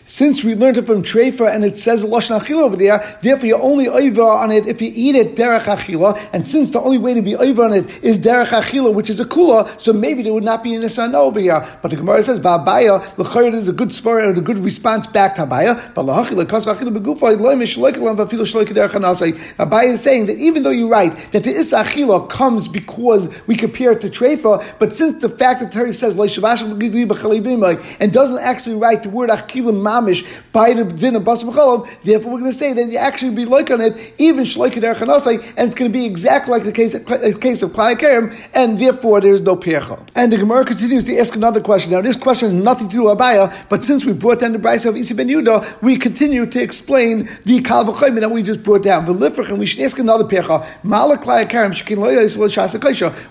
since 0.06 0.44
we 0.44 0.56
learned 0.56 0.78
it 0.78 0.86
from 0.86 1.04
Trefa 1.04 1.54
and 1.54 1.64
it 1.66 1.78
says 1.78 2.04
lashon 2.04 2.40
achila 2.40 2.62
over 2.62 2.76
there, 2.76 3.18
therefore 3.22 3.48
you're 3.48 3.62
only 3.62 3.88
over 3.88 4.22
on 4.22 4.52
it 4.52 4.68
if 4.68 4.82
you 4.82 4.92
eat 4.94 5.16
it 5.16 5.36
derech 5.36 5.62
achila, 5.62 6.18
and 6.34 6.48
since 6.48 6.72
the 6.72 6.80
only 6.80 6.98
way 6.98 7.14
to 7.14 7.22
be 7.22 7.36
over 7.36 7.64
on 7.64 7.74
it 7.74 8.04
is 8.04 8.20
derech 8.20 8.48
achila, 8.48 8.94
which 8.94 9.10
is 9.10 9.20
a 9.20 9.26
kula, 9.26 9.80
so 9.80 9.94
maybe 9.94 10.24
there 10.24 10.34
would 10.34 10.44
not 10.44 10.64
be 10.64 10.76
an 10.76 10.82
isana 10.82 11.16
over 11.16 11.40
here. 11.40 11.66
But 11.82 11.92
the 11.92 11.98
Gemara 11.98 12.24
says 12.24 12.40
va'abaya 12.40 13.02
lechayr 13.16 13.54
is 13.54 13.68
a 13.68 13.74
good 13.74 13.94
story 13.94 14.26
and 14.26 14.38
a 14.38 14.42
good 14.42 14.60
response 14.60 15.08
back 15.08 15.36
to 15.36 15.46
Abaya, 15.46 15.94
but 15.94 16.06
Abai 19.60 19.86
is 19.86 20.02
saying 20.02 20.26
that 20.28 20.38
even 20.38 20.64
though 20.64 20.70
you're 20.70 20.90
right 20.90 21.32
that 21.32 21.39
the 21.44 21.52
Isa 21.52 21.84
Achila 21.84 22.30
comes 22.30 22.68
because 22.68 23.30
we 23.48 23.56
compare 23.56 23.92
it 23.92 24.02
to 24.02 24.10
Trefa, 24.10 24.64
but 24.80 24.96
since 24.96 25.22
the 25.22 25.30
fact 25.30 25.62
that 25.62 25.72
Terry 25.72 25.94
says 25.94 26.18
and 26.20 28.14
doesn't 28.14 28.40
actually 28.40 28.76
write 28.76 29.04
the 29.04 29.10
word 29.10 29.30
Achila 29.30 29.74
Mamish 29.74 30.26
by 30.52 30.74
the 30.74 30.84
din 30.84 31.16
of 31.16 31.24
Bas 31.24 31.44
therefore 31.44 32.32
we're 32.32 32.40
going 32.40 32.52
to 32.52 32.54
say 32.54 32.74
that 32.74 32.86
you 32.86 32.98
actually 32.98 33.36
be 33.36 33.46
like 33.46 33.72
on 33.72 33.82
it, 33.82 34.14
even 34.18 34.44
Shloikid 34.44 34.84
Erchanasai, 34.84 35.54
and 35.58 35.68
it's 35.68 35.76
going 35.76 35.92
to 35.92 35.98
be 35.98 36.06
exactly 36.06 36.52
like 36.52 36.64
the 36.64 36.72
case, 36.72 36.94
the 36.94 37.38
case 37.40 37.62
of 37.62 37.72
Klai 37.72 38.50
and 38.54 38.80
therefore 38.80 39.22
there 39.22 39.36
is 39.36 39.42
no 39.42 39.56
Pircha. 39.56 40.08
And 40.16 40.32
the 40.32 40.38
Gemara 40.38 40.66
continues 40.66 41.04
to 41.06 41.18
ask 41.18 41.36
another 41.36 41.62
question. 41.62 41.92
Now, 41.92 42.02
this 42.02 42.16
question 42.16 42.48
has 42.48 42.54
nothing 42.54 42.88
to 42.90 42.96
do 42.96 43.04
with 43.04 43.18
Abaya, 43.18 43.54
but 43.70 43.84
since 43.84 44.06
we 44.06 44.14
brought 44.14 44.40
down 44.40 44.54
the 44.54 44.60
Braisa 44.60 44.88
of 44.88 44.98
Isa 44.98 45.16
ben 45.16 45.28
Yudah, 45.28 45.82
we 45.82 45.98
continue 45.98 46.46
to 46.46 46.62
explain 46.62 47.30
the 47.44 47.62
Kal 47.62 47.86
V'chayim 47.86 48.20
that 48.20 48.32
we 48.32 48.44
just 48.44 48.64
brought 48.64 48.84
down. 48.84 49.08
And 49.10 49.60
we 49.60 49.66
should 49.66 49.82
ask 49.82 50.00
another 50.00 50.26
Karim, 50.28 50.46
Shekin 50.48 51.29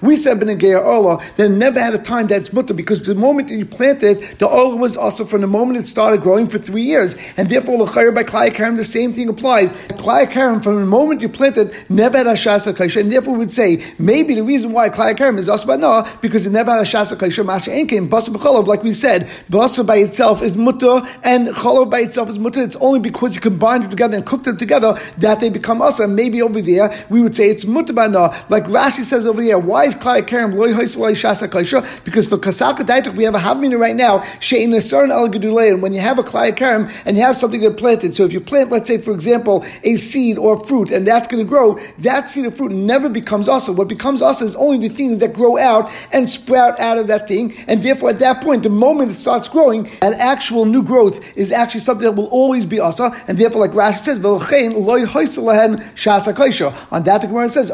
We 0.00 0.16
said 0.16 0.40
Ben 0.40 0.58
Geir 0.58 0.78
Orla 0.78 1.22
that 1.36 1.48
never 1.48 1.80
had 1.80 1.94
a 1.94 1.98
time 1.98 2.26
that's 2.28 2.52
mutter 2.52 2.74
because 2.74 3.02
the 3.02 3.14
moment 3.14 3.48
that 3.48 3.56
you 3.56 3.66
planted, 3.66 4.18
the 4.38 4.46
Orla 4.46 4.76
was 4.76 4.96
also 4.96 5.24
from 5.24 5.40
the 5.40 5.46
moment 5.46 5.78
it 5.78 5.86
started 5.86 6.20
growing 6.20 6.48
for 6.48 6.58
three 6.58 6.82
years. 6.82 7.16
And 7.36 7.48
therefore, 7.48 7.78
L'chayr 7.78 8.14
by 8.14 8.24
Klai 8.24 8.54
Karim, 8.54 8.76
the 8.76 8.84
same 8.84 9.12
thing 9.12 9.28
applies. 9.28 9.72
Klai 9.72 10.30
Karim, 10.30 10.60
from 10.60 10.76
the 10.76 10.86
moment 10.86 11.20
you 11.20 11.28
planted, 11.28 11.74
never 11.88 12.18
had 12.18 12.26
a 12.26 12.32
Shasa 12.32 12.72
Kaisha. 12.72 13.00
And 13.00 13.12
therefore, 13.12 13.34
we 13.34 13.40
would 13.40 13.50
say 13.50 13.82
maybe 13.98 14.34
the 14.34 14.44
reason 14.44 14.72
why 14.72 14.88
Klai 14.90 15.16
Karim 15.16 15.38
is 15.38 15.48
no, 15.48 16.06
because 16.20 16.46
it 16.46 16.50
never 16.50 16.70
had 16.70 16.80
a 16.80 16.84
Shasa 16.84 17.16
Kaisha, 17.16 17.44
Masha 17.44 17.70
Enkim, 17.70 18.08
Basa 18.08 18.30
B'cholov, 18.30 18.66
like 18.66 18.82
we 18.82 18.92
said, 18.92 19.28
Basa 19.50 19.86
by 19.86 19.96
itself 19.96 20.42
is 20.42 20.56
mutter, 20.56 21.02
and 21.24 21.48
Cholov 21.48 21.90
by 21.90 22.00
itself 22.00 22.28
is 22.28 22.38
mutter. 22.38 22.62
It's 22.62 22.76
only 22.76 23.00
because 23.00 23.34
you 23.34 23.40
combine 23.40 23.82
them 23.82 23.90
together 23.90 24.16
and 24.16 24.24
cook 24.24 24.44
them 24.44 24.56
together 24.56 24.94
that 25.18 25.40
they 25.40 25.50
become 25.50 25.82
asa. 25.82 26.06
Maybe 26.06 26.42
over 26.42 26.60
there 26.60 26.94
we 27.10 27.20
would 27.22 27.34
say 27.34 27.48
it's 27.48 27.64
mutabana, 27.88 28.50
like 28.50 28.64
Rashi 28.64 29.02
says 29.02 29.26
over 29.26 29.42
here. 29.42 29.58
Why 29.58 29.84
is 29.84 29.94
klai 29.94 30.26
karam 30.26 30.52
loy 30.52 30.72
shasa 30.72 31.48
kaisha? 31.48 32.04
Because 32.04 32.26
for 32.26 32.36
kasalka 32.38 32.78
daituk 32.78 33.14
we 33.14 33.24
have 33.24 33.34
a 33.34 33.38
havmina 33.38 33.78
right 33.78 33.96
now 33.96 34.18
shein 34.40 34.68
nesaron 34.68 35.10
al 35.10 35.24
and 35.28 35.82
when 35.82 35.92
you 35.92 36.00
have 36.00 36.18
a 36.18 36.22
klai 36.22 36.56
karam 36.56 36.88
and 37.04 37.16
you 37.16 37.22
have 37.22 37.36
something 37.36 37.60
that 37.60 37.76
planted. 37.76 38.14
So 38.14 38.24
if 38.24 38.32
you 38.32 38.40
plant, 38.40 38.70
let's 38.70 38.88
say 38.88 38.98
for 38.98 39.12
example, 39.12 39.64
a 39.84 39.96
seed 39.96 40.38
or 40.38 40.62
fruit, 40.64 40.90
and 40.90 41.06
that's 41.06 41.28
going 41.28 41.44
to 41.44 41.48
grow, 41.48 41.78
that 41.98 42.28
seed 42.28 42.46
or 42.46 42.50
fruit 42.50 42.72
never 42.72 43.08
becomes 43.08 43.48
asa. 43.48 43.72
What 43.72 43.88
becomes 43.88 44.22
asa 44.22 44.44
is 44.44 44.56
only 44.56 44.88
the 44.88 44.94
things 44.94 45.18
that 45.18 45.32
grow 45.32 45.58
out 45.58 45.90
and 46.12 46.28
sprout 46.28 46.78
out 46.80 46.98
of 46.98 47.06
that 47.08 47.28
thing, 47.28 47.54
and 47.66 47.82
therefore 47.82 48.10
at 48.10 48.18
that 48.20 48.42
point, 48.42 48.62
the 48.62 48.70
moment 48.70 49.10
it 49.10 49.14
starts 49.14 49.48
growing, 49.48 49.88
an 50.02 50.14
actual 50.14 50.64
new 50.64 50.82
growth 50.82 51.36
is 51.36 51.52
actually 51.52 51.80
something 51.80 52.04
that 52.04 52.12
will 52.12 52.28
always 52.28 52.64
be 52.66 52.80
asa, 52.80 53.12
and 53.26 53.38
therefore, 53.38 53.60
like 53.60 53.72
Rashi 53.72 53.98
says, 53.98 54.18
on 56.90 57.02
that, 57.04 57.20
the 57.20 57.26
Gemara 57.26 57.48
says, 57.48 57.70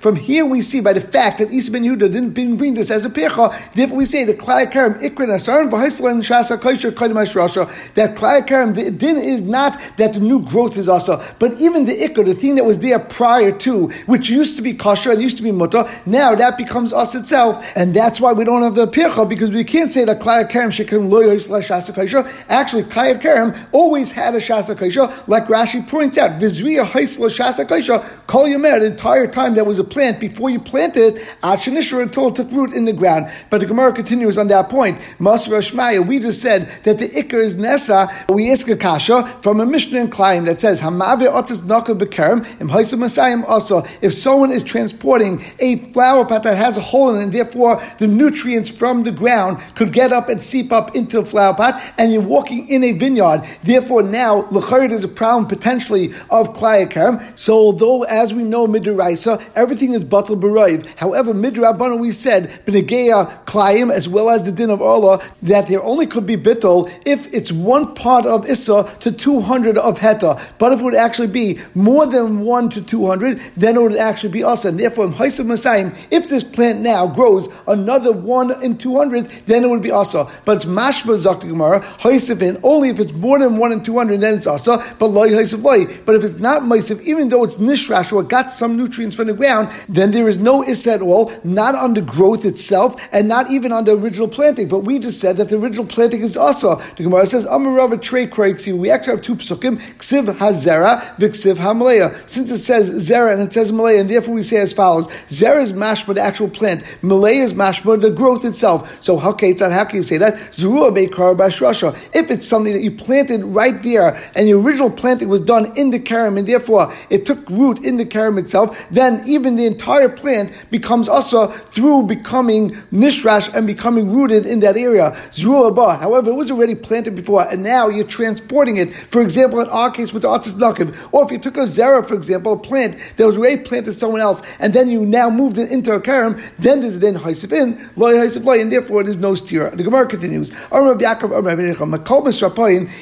From 0.00 0.16
here 0.16 0.44
we 0.44 0.60
see 0.60 0.80
by 0.80 0.92
the 0.92 1.00
fact 1.00 1.38
that 1.38 1.52
Isa 1.52 1.70
ben 1.70 1.84
Yehuda 1.84 2.12
didn't 2.12 2.30
bring 2.30 2.74
this 2.74 2.90
as 2.90 3.04
a 3.04 3.10
pecha, 3.10 3.72
therefore 3.74 3.98
we 3.98 4.04
say 4.04 4.24
the 4.24 4.34
Klai 4.34 4.70
Karim 4.70 4.94
Ikrin 4.94 5.28
Asaran 5.28 5.70
v'Haislan 5.70 6.20
Shasa 6.20 6.58
Kaisha 6.58 6.90
Kaidimash 6.90 7.34
Rasha. 7.34 7.68
That 7.94 8.16
Klai 8.16 8.44
Karim, 8.46 8.72
the 8.72 8.90
din 8.90 9.16
is 9.16 9.42
not 9.42 9.80
that 9.98 10.14
the 10.14 10.20
new 10.20 10.44
growth 10.44 10.76
is 10.76 10.88
also, 10.88 11.22
but 11.38 11.60
even 11.60 11.84
the 11.84 11.96
Ikr, 11.96 12.24
the 12.24 12.34
thing 12.34 12.56
that 12.56 12.64
was 12.64 12.78
there 12.78 12.98
prior 12.98 13.52
to, 13.58 13.88
which 14.06 14.28
used 14.28 14.56
to 14.56 14.62
be 14.62 14.74
kosher 14.74 15.12
and 15.12 15.22
used 15.22 15.36
to 15.36 15.42
be 15.42 15.52
mutter, 15.52 15.84
now 16.06 16.34
that 16.34 16.56
becomes 16.58 16.92
us 16.92 17.14
itself, 17.14 17.64
and 17.76 17.94
that's 17.94 18.20
why 18.20 18.32
we 18.32 18.42
don't 18.44 18.62
have 18.62 18.74
the 18.74 18.86
pecha 18.86 19.28
because 19.28 19.50
we 19.50 19.62
can't 19.62 19.92
say 19.92 20.04
that 20.04 20.18
Klai 20.20 20.48
Karim 20.48 20.70
Shekin 20.70 21.08
Lo 21.08 21.22
Shasa 21.22 21.92
Kaisha. 21.94 22.26
Actually, 22.48 22.82
Klai 22.82 23.20
Karim 23.20 23.54
always 23.72 24.10
had 24.12 24.34
a 24.34 24.38
Shasa 24.38 24.74
Kaisha, 24.74 25.28
like 25.28 25.46
Rashi 25.46 25.86
points 25.86 26.18
out, 26.18 26.40
Vizriya 26.40 26.84
Haisla 26.84 27.28
Shasa 27.28 27.64
Kaisha, 27.64 28.02
Kol 28.40 28.48
Yomer, 28.48 28.80
the 28.80 28.86
entire 28.86 29.26
time 29.26 29.52
there 29.52 29.66
was 29.66 29.78
a 29.78 29.84
plant, 29.84 30.18
before 30.18 30.48
you 30.48 30.58
planted, 30.58 31.20
Ashanishra 31.42 32.00
until 32.00 32.28
it 32.28 32.36
took 32.36 32.50
root 32.50 32.72
in 32.72 32.86
the 32.86 32.92
ground. 32.94 33.30
But 33.50 33.60
the 33.60 33.66
Gemara 33.66 33.92
continues 33.92 34.38
on 34.38 34.48
that 34.48 34.70
point. 34.70 34.96
Masra 35.18 35.58
Shmaya, 35.58 36.08
we 36.08 36.20
just 36.20 36.40
said 36.40 36.68
that 36.84 36.98
the 36.98 37.08
Iker 37.08 37.34
is 37.34 37.56
Nessa, 37.56 38.08
we 38.30 38.50
ask 38.50 38.66
a 38.70 38.78
Kasha 38.78 39.26
from 39.42 39.60
a 39.60 39.66
Mishnah 39.66 40.00
in 40.00 40.08
Klein 40.08 40.44
that 40.44 40.58
says, 40.58 40.80
Hamave 40.80 41.28
Bekerem, 41.30 42.40
Masayim 42.60 43.44
also. 43.46 43.84
If 44.00 44.14
someone 44.14 44.52
is 44.52 44.62
transporting 44.62 45.42
a 45.58 45.76
flower 45.92 46.24
pot 46.24 46.44
that 46.44 46.56
has 46.56 46.78
a 46.78 46.80
hole 46.80 47.10
in 47.10 47.16
it, 47.16 47.24
and 47.24 47.32
therefore 47.32 47.78
the 47.98 48.06
nutrients 48.06 48.70
from 48.70 49.02
the 49.02 49.12
ground 49.12 49.58
could 49.74 49.92
get 49.92 50.14
up 50.14 50.30
and 50.30 50.40
seep 50.40 50.72
up 50.72 50.96
into 50.96 51.18
a 51.18 51.26
flower 51.26 51.52
pot, 51.52 51.78
and 51.98 52.10
you're 52.10 52.22
walking 52.22 52.70
in 52.70 52.84
a 52.84 52.92
vineyard, 52.92 53.42
therefore 53.64 54.02
now 54.02 54.48
L'charid 54.50 54.92
is 54.92 55.04
a 55.04 55.08
problem 55.08 55.46
potentially 55.46 56.06
of 56.30 56.54
Klayakam. 56.54 57.38
So 57.38 57.52
although, 57.52 58.04
as 58.04 58.29
we 58.32 58.44
know, 58.44 58.66
Midraisa, 58.66 59.42
everything 59.54 59.94
is 59.94 60.04
Batal 60.04 60.40
Barayv. 60.40 60.86
However, 60.96 61.34
Midrabana, 61.34 61.98
we 61.98 62.12
said, 62.12 62.48
Benegeya 62.66 63.44
Klayim, 63.44 63.92
as 63.92 64.08
well 64.08 64.30
as 64.30 64.44
the 64.44 64.52
din 64.52 64.70
of 64.70 64.82
Allah, 64.82 65.20
that 65.42 65.68
there 65.68 65.82
only 65.82 66.06
could 66.06 66.26
be 66.26 66.36
Bittel 66.36 66.90
if 67.04 67.32
it's 67.34 67.52
one 67.52 67.94
part 67.94 68.26
of 68.26 68.48
Issa 68.48 68.96
to 69.00 69.12
200 69.12 69.78
of 69.78 69.98
Heta. 69.98 70.40
But 70.58 70.72
if 70.72 70.80
it 70.80 70.82
would 70.82 70.94
actually 70.94 71.28
be 71.28 71.58
more 71.74 72.06
than 72.06 72.40
1 72.40 72.68
to 72.70 72.82
200, 72.82 73.40
then 73.56 73.76
it 73.76 73.82
would 73.82 73.96
actually 73.96 74.30
be 74.30 74.42
Asa. 74.42 74.68
And 74.68 74.78
therefore, 74.78 75.06
in 75.06 75.12
Haisav 75.12 75.46
Masayim, 75.46 75.96
if 76.10 76.28
this 76.28 76.44
plant 76.44 76.80
now 76.80 77.06
grows 77.06 77.48
another 77.66 78.12
1 78.12 78.62
in 78.62 78.76
200, 78.76 79.26
then 79.46 79.64
it 79.64 79.68
would 79.68 79.82
be 79.82 79.90
Asa. 79.90 80.28
But 80.44 80.56
it's 80.56 80.64
Mashba 80.64 81.14
Zakta 81.16 81.48
Gemara, 81.48 81.80
Haisavin, 81.80 82.60
only 82.62 82.90
if 82.90 83.00
it's 83.00 83.12
more 83.12 83.38
than 83.38 83.56
1 83.58 83.72
in 83.72 83.82
200, 83.82 84.20
then 84.20 84.34
it's 84.34 84.46
Asa, 84.46 84.84
but 84.98 85.06
Loi 85.06 85.30
Haisav 85.30 85.62
Loi. 85.62 85.86
But 86.04 86.14
if 86.16 86.24
it's 86.24 86.38
not 86.38 86.62
Maisiv, 86.62 87.00
even 87.02 87.28
though 87.28 87.44
it's 87.44 87.56
Nishrash 87.56 88.12
or 88.12 88.19
got 88.28 88.52
some 88.52 88.76
nutrients 88.76 89.16
from 89.16 89.28
the 89.28 89.34
ground, 89.34 89.70
then 89.88 90.10
there 90.10 90.28
is 90.28 90.38
no 90.38 90.62
issa 90.62 90.94
at 90.94 91.02
all, 91.02 91.32
not 91.44 91.74
on 91.74 91.94
the 91.94 92.02
growth 92.02 92.44
itself, 92.44 93.00
and 93.12 93.28
not 93.28 93.50
even 93.50 93.72
on 93.72 93.84
the 93.84 93.92
original 93.92 94.28
planting. 94.28 94.68
But 94.68 94.80
we 94.80 94.98
just 94.98 95.20
said 95.20 95.36
that 95.38 95.48
the 95.48 95.56
original 95.56 95.86
planting 95.86 96.22
is 96.22 96.36
also. 96.36 96.76
The 96.76 97.04
Gemara 97.04 97.26
says, 97.26 97.46
Amarava 97.46 98.00
Trey 98.00 98.26
We 98.72 98.90
actually 98.90 99.12
have 99.12 99.22
two 99.22 99.36
psukim, 99.36 99.78
Ksiv 99.96 100.36
Hazera, 100.36 101.16
Viksiv 101.16 101.56
Hamalea. 101.56 102.28
Since 102.28 102.50
it 102.50 102.58
says 102.58 102.90
Zera 102.90 103.32
and 103.32 103.42
it 103.42 103.52
says 103.52 103.72
Malaya, 103.72 104.00
and 104.00 104.10
therefore 104.10 104.34
we 104.34 104.42
say 104.42 104.58
as 104.58 104.72
follows 104.72 105.08
Zera 105.28 105.60
is 105.60 105.72
mashma, 105.72 106.14
the 106.14 106.20
actual 106.20 106.48
plant, 106.48 106.82
Malaya 107.02 107.42
is 107.42 107.54
mashma, 107.54 108.00
the 108.00 108.10
growth 108.10 108.44
itself. 108.44 109.02
So, 109.02 109.16
how 109.16 109.32
can 109.32 109.50
you 109.50 110.02
say 110.02 110.18
that? 110.18 110.34
Zerua 110.34 110.94
Beikar 110.94 111.36
Bashrasha. 111.36 111.96
If 112.14 112.30
it's 112.30 112.46
something 112.46 112.72
that 112.72 112.82
you 112.82 112.92
planted 112.92 113.44
right 113.44 113.80
there, 113.82 114.20
and 114.34 114.48
the 114.48 114.52
original 114.52 114.90
planting 114.90 115.28
was 115.28 115.40
done 115.40 115.76
in 115.76 115.90
the 115.90 115.98
karam, 115.98 116.36
and 116.36 116.46
therefore 116.46 116.92
it 117.08 117.26
took 117.26 117.48
root 117.50 117.84
in 117.84 117.96
the 117.96 118.04
karam 118.10 118.38
itself, 118.38 118.86
then 118.90 119.22
even 119.26 119.56
the 119.56 119.66
entire 119.66 120.08
plant 120.08 120.52
becomes 120.70 121.08
also 121.08 121.46
through 121.46 122.06
becoming 122.06 122.70
nishrash 122.92 123.52
and 123.54 123.66
becoming 123.66 124.12
rooted 124.12 124.46
in 124.46 124.60
that 124.60 124.76
area. 124.76 125.10
Zruah 125.30 125.98
However, 125.98 126.30
it 126.30 126.34
was 126.34 126.50
already 126.50 126.74
planted 126.74 127.14
before, 127.14 127.46
and 127.48 127.62
now 127.62 127.88
you're 127.88 128.06
transporting 128.06 128.76
it. 128.76 128.94
For 128.94 129.22
example, 129.22 129.60
in 129.60 129.68
our 129.68 129.90
case 129.90 130.12
with 130.12 130.22
the 130.22 130.28
Atzis 130.28 130.56
Nakim, 130.56 130.94
or 131.12 131.24
if 131.24 131.30
you 131.30 131.38
took 131.38 131.56
a 131.56 131.60
zera, 131.60 132.06
for 132.06 132.14
example, 132.14 132.52
a 132.52 132.58
plant 132.58 132.96
that 133.16 133.26
was 133.26 133.38
already 133.38 133.58
planted 133.62 133.92
somewhere 133.92 134.22
else, 134.22 134.42
and 134.58 134.72
then 134.72 134.88
you 134.88 135.06
now 135.06 135.30
moved 135.30 135.58
it 135.58 135.70
into 135.70 135.92
a 135.92 136.00
karam, 136.00 136.40
then 136.58 136.80
there's 136.80 136.98
then 136.98 137.16
haisif 137.16 137.52
in, 137.52 137.78
loy 137.96 138.14
haisif 138.14 138.44
loy, 138.44 138.60
and 138.60 138.72
therefore 138.72 139.02
there's 139.04 139.16
no 139.16 139.34
steer. 139.34 139.70
The 139.70 139.82
Gemara 139.82 140.06
continues, 140.06 140.50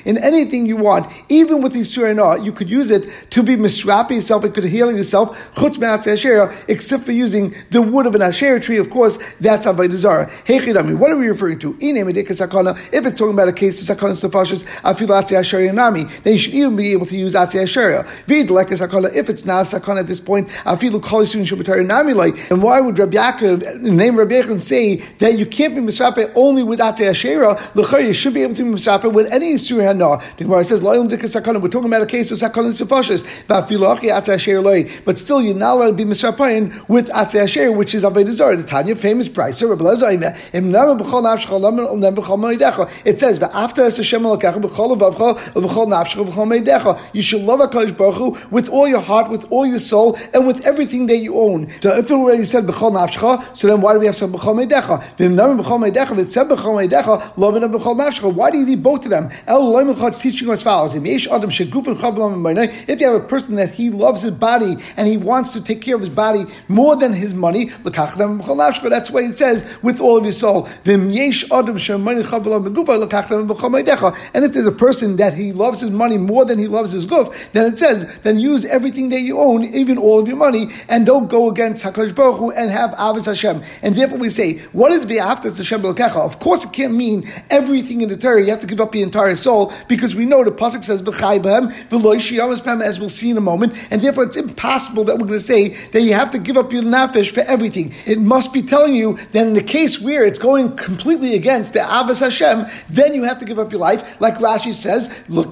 in 0.04 0.18
anything 0.18 0.66
you 0.66 0.76
want, 0.76 1.06
even 1.28 1.62
with 1.62 1.72
the 1.72 1.84
surah, 1.84 2.34
you 2.36 2.52
could 2.52 2.70
use 2.70 2.90
it 2.90 3.08
to 3.30 3.42
be 3.42 3.56
misrapi 3.56 4.10
yourself, 4.12 4.44
it 4.44 4.54
could 4.54 4.64
heal 4.64 4.87
yourself, 4.96 5.36
except 6.68 7.04
for 7.04 7.12
using 7.12 7.54
the 7.70 7.82
wood 7.82 8.06
of 8.06 8.14
an 8.14 8.22
asher 8.22 8.58
tree, 8.60 8.78
of 8.78 8.90
course, 8.90 9.18
that's 9.40 9.66
avodah 9.66 9.94
zara. 9.94 10.30
What 10.96 11.10
are 11.10 11.16
we 11.16 11.28
referring 11.28 11.58
to? 11.60 11.76
If 11.80 12.26
it's 13.06 13.18
talking 13.18 13.34
about 13.34 13.48
a 13.48 13.52
case 13.52 13.88
of 13.88 13.96
sakana 13.96 14.12
stafashis, 14.12 14.64
afilu 14.82 15.08
atzei 15.08 15.38
asher 15.38 15.72
nami, 15.72 16.04
then 16.22 16.32
you 16.34 16.38
should 16.38 16.54
even 16.54 16.76
be 16.76 16.92
able 16.92 17.06
to 17.06 17.16
use 17.16 17.34
atzei 17.34 17.62
asher. 17.62 18.04
If 18.26 19.28
it's 19.28 19.44
not 19.44 19.66
sakana 19.66 20.00
at 20.00 20.06
this 20.06 20.20
point, 20.20 20.48
afilu 20.48 21.00
kolisun 21.00 21.44
shubatar 21.46 21.84
nami 21.84 22.14
like. 22.14 22.50
And 22.50 22.62
why 22.62 22.80
would 22.80 22.98
Rabbi 22.98 23.16
Yaakov, 23.16 23.80
name 23.80 24.16
Rabbi 24.16 24.34
Yaakov, 24.34 24.60
say 24.60 24.96
that 25.18 25.38
you 25.38 25.46
can't 25.46 25.74
be 25.74 25.80
misrape 25.80 26.32
only 26.34 26.62
with 26.62 26.78
atzei 26.80 27.08
asher? 27.10 27.28
L'chayr, 27.74 28.06
you 28.06 28.12
should 28.14 28.34
be 28.34 28.42
able 28.42 28.54
to 28.54 28.64
be 28.64 28.70
misrape 28.70 29.12
with 29.12 29.30
any 29.32 29.54
isur 29.54 29.82
hana. 29.82 30.18
The 30.36 30.44
Gemara 30.44 30.64
says. 30.64 30.82
We're 30.82 31.68
talking 31.68 31.86
about 31.86 32.02
a 32.02 32.06
case 32.06 32.30
of 32.30 32.38
sakana 32.38 32.72
stafashis. 32.72 33.24
Va'afilu 33.46 33.86
achi 33.96 34.08
atzei 34.08 34.38
But 35.04 35.18
still, 35.18 35.42
you're 35.42 35.54
not 35.54 35.76
allowed 35.76 35.86
to 35.86 35.92
be 35.94 36.04
misrapein 36.04 36.72
with 36.88 37.08
atzei 37.08 37.42
asher, 37.42 37.72
which 37.72 37.94
is 37.94 38.04
avodah 38.04 38.32
zara. 38.32 38.56
The 38.56 38.64
Tanya 38.64 38.96
famous 38.96 39.28
price. 39.28 39.62
It 39.62 39.68
says, 43.20 43.42
"After 43.42 43.84
Hashem 43.84 44.22
alakacha 44.22 44.60
b'chol 44.60 44.96
avavcha 44.96 45.36
v'chol 45.54 45.86
nafshcha 45.88 46.24
v'chol 46.26 46.46
meidecha." 46.46 46.98
You 47.12 47.22
should 47.22 47.42
love 47.42 47.60
Hakadosh 47.60 47.96
Baruch 47.96 48.16
Hu 48.16 48.36
with 48.50 48.68
all 48.68 48.88
your 48.88 49.00
heart, 49.00 49.30
with 49.30 49.46
all 49.50 49.66
your 49.66 49.78
soul, 49.78 50.16
and 50.34 50.46
with 50.46 50.66
everything 50.66 51.06
that 51.06 51.18
you 51.18 51.38
own. 51.38 51.68
So 51.80 51.96
if 51.96 52.10
it 52.10 52.12
already 52.12 52.44
said 52.44 52.66
b'chol 52.66 52.92
nafshcha, 52.92 53.56
so 53.56 53.68
then 53.68 53.80
why 53.80 53.92
do 53.92 54.00
we 54.00 54.06
have 54.06 54.16
some 54.16 54.32
b'chol 54.32 54.54
meidecha? 54.54 55.00
V'imnam 55.16 55.58
b'chol 55.60 55.78
meidecha. 55.90 56.12
If 56.12 56.18
it 56.18 56.30
said 56.30 56.48
b'chol 56.48 56.88
meidecha, 56.88 57.22
love 57.36 57.56
it 57.56 57.62
b'chol 57.62 57.96
nafshcha. 57.96 58.32
Why 58.32 58.50
do 58.50 58.58
you 58.58 58.66
need 58.66 58.82
both 58.82 59.04
of 59.04 59.10
them? 59.10 59.28
El 59.46 59.72
Loimachot's 59.72 60.18
teaching 60.18 60.50
as 60.50 60.62
follows: 60.62 60.94
If 60.94 61.04
you 63.00 63.06
have 63.06 63.14
a 63.14 63.20
person 63.20 63.54
that 63.56 63.70
he 63.72 63.90
loves 63.90 64.22
his 64.22 64.32
body 64.32 64.67
and 64.96 65.08
he 65.08 65.16
wants 65.16 65.52
to 65.52 65.60
take 65.60 65.80
care 65.80 65.94
of 65.94 66.00
his 66.00 66.10
body 66.10 66.44
more 66.68 66.96
than 66.96 67.12
his 67.12 67.34
money, 67.34 67.66
that's 67.66 69.10
why 69.10 69.22
it 69.22 69.36
says 69.36 69.64
with 69.82 70.00
all 70.00 70.16
of 70.16 70.24
your 70.24 70.32
soul. 70.32 70.66
And 70.84 71.12
if 74.44 74.52
there's 74.52 74.66
a 74.66 74.72
person 74.72 75.16
that 75.16 75.34
he 75.34 75.52
loves 75.52 75.80
his 75.80 75.90
money 75.90 76.18
more 76.18 76.44
than 76.44 76.58
he 76.58 76.66
loves 76.66 76.92
his 76.92 77.06
guf, 77.06 77.34
then 77.52 77.72
it 77.72 77.78
says, 77.78 78.18
then 78.20 78.38
use 78.38 78.64
everything 78.64 79.10
that 79.10 79.20
you 79.20 79.38
own, 79.38 79.64
even 79.64 79.98
all 79.98 80.18
of 80.18 80.26
your 80.26 80.36
money, 80.36 80.66
and 80.88 81.04
don't 81.06 81.28
go 81.28 81.50
against 81.50 81.84
Hakadosh 81.84 82.14
Baruch 82.14 82.38
Hu 82.38 82.50
and 82.52 82.70
have 82.70 82.90
Avos 82.92 83.26
Hashem. 83.26 83.62
And 83.82 83.94
therefore 83.94 84.18
we 84.18 84.30
say, 84.30 84.58
what 84.72 84.92
is 84.92 85.04
V'aftas 85.06 85.58
Hashem 85.58 85.82
B'lekecha? 85.82 86.16
Of 86.16 86.38
course, 86.38 86.64
it 86.64 86.72
can't 86.72 86.94
mean 86.94 87.24
everything 87.50 88.00
in 88.00 88.08
the 88.08 88.16
Torah. 88.16 88.40
You 88.40 88.50
have 88.50 88.60
to 88.60 88.66
give 88.66 88.80
up 88.80 88.94
your 88.94 89.04
entire 89.04 89.36
soul 89.36 89.72
because 89.88 90.14
we 90.14 90.24
know 90.24 90.42
the 90.44 90.50
pasuk 90.50 90.82
says 90.84 91.02
B'chai 91.02 91.38
B'hem 91.40 91.68
B'hem, 91.68 92.82
as 92.82 93.00
we'll 93.00 93.08
see 93.08 93.30
in 93.30 93.36
a 93.36 93.40
moment, 93.40 93.74
and 93.90 94.00
therefore 94.00 94.24
it's 94.24 94.36
impossible 94.36 94.57
that 95.04 95.16
we're 95.18 95.26
going 95.26 95.38
to 95.38 95.40
say 95.40 95.68
that 95.68 96.02
you 96.02 96.14
have 96.14 96.30
to 96.30 96.38
give 96.38 96.56
up 96.56 96.72
your 96.72 96.82
nafesh 96.82 97.32
for 97.32 97.40
everything. 97.40 97.92
It 98.06 98.18
must 98.18 98.52
be 98.52 98.62
telling 98.62 98.94
you 98.94 99.16
that 99.32 99.46
in 99.46 99.54
the 99.54 99.62
case 99.62 100.00
where 100.00 100.24
it's 100.24 100.38
going 100.38 100.76
completely 100.76 101.34
against 101.34 101.72
the 101.72 101.80
Avos 101.80 102.20
Hashem, 102.20 102.66
then 102.90 103.14
you 103.14 103.24
have 103.24 103.38
to 103.38 103.44
give 103.44 103.58
up 103.58 103.72
your 103.72 103.80
life. 103.80 104.20
Like 104.20 104.38
Rashi 104.38 104.74
says, 104.74 105.08
Love 105.28 105.46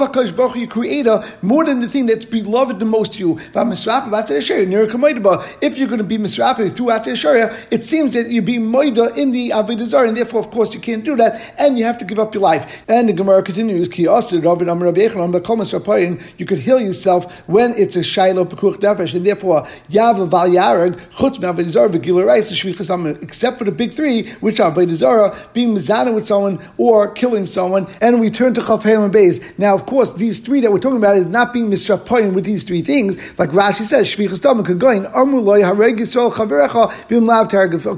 HaKadosh 0.00 0.36
Baruch 0.36 0.56
your 0.56 0.68
creator 0.68 1.24
more 1.42 1.64
than 1.64 1.80
the 1.80 1.88
thing 1.88 2.06
that's 2.06 2.24
beloved 2.24 2.78
the 2.78 2.84
most 2.84 3.14
to 3.14 3.18
you. 3.18 3.38
If 3.38 3.54
you're 5.78 5.88
going 5.88 5.98
to 5.98 6.04
be 6.04 6.18
misrapi 6.18 6.76
through 6.76 6.86
Atei 6.86 7.66
it 7.70 7.84
seems 7.84 8.12
that 8.12 8.30
you're 8.30 8.42
being 8.42 8.62
moida 8.62 9.16
in 9.16 9.30
the 9.30 9.50
Avodah 9.50 10.08
and 10.08 10.16
therefore, 10.16 10.40
of 10.40 10.50
course, 10.50 10.74
you 10.74 10.80
can't 10.80 11.04
do 11.04 11.16
that, 11.16 11.54
and 11.58 11.78
you 11.78 11.84
have 11.84 11.98
to 11.98 12.04
give 12.04 12.18
up 12.18 12.34
your 12.34 12.42
life. 12.42 12.82
And 12.88 13.08
the 13.08 13.12
Gemara 13.12 13.42
continues, 13.42 13.88
Ki 13.88 14.06
you 14.86 16.46
could 16.46 16.58
heal 16.58 16.80
yourself 16.80 17.48
when 17.48 17.72
it's 17.76 17.96
a 17.96 18.02
Shiloh 18.02 18.44
Pekuch 18.44 18.76
Nefesh, 18.76 19.14
and 19.14 19.26
therefore, 19.26 19.62
Yav 19.90 20.28
Val 20.28 20.48
Yarag, 20.48 21.00
Chutz 21.10 21.40
Me'avodah 21.40 21.68
Zarah, 21.68 21.88
V'Gila 21.88 22.26
Reis, 22.26 22.50
except 23.22 23.58
for 23.58 23.64
the 23.64 23.72
big 23.72 23.92
three, 23.92 24.28
which 24.40 24.60
are 24.60 24.72
Zara, 24.94 25.36
being 25.52 25.74
mizana 25.74 26.14
with 26.14 26.26
someone 26.26 26.58
or 26.76 27.10
killing 27.12 27.46
someone, 27.46 27.86
and 28.00 28.20
we 28.20 28.30
turn 28.30 28.54
to 28.54 28.60
Chafayim 28.60 29.04
and 29.04 29.14
Beis. 29.14 29.58
Now, 29.58 29.74
of 29.74 29.86
course, 29.86 30.14
these 30.14 30.40
three 30.40 30.60
that 30.60 30.72
we're 30.72 30.78
talking 30.78 30.98
about 30.98 31.16
is 31.16 31.26
not 31.26 31.52
being 31.52 31.70
misrapoyin 31.70 32.34
with 32.34 32.44
these 32.44 32.64
three 32.64 32.82
things, 32.82 33.16
like 33.38 33.50
Rashi 33.50 33.82
says, 33.82 34.08
Shvichas 34.08 34.40
Tamim 34.40 34.64
Kagoin, 34.64 35.10
Armuloi 35.12 35.62
Hareg 35.62 35.98
Yisrael 35.98 36.32
Chaverecha 36.32 37.08
Bim 37.08 37.26
Lav 37.26 37.48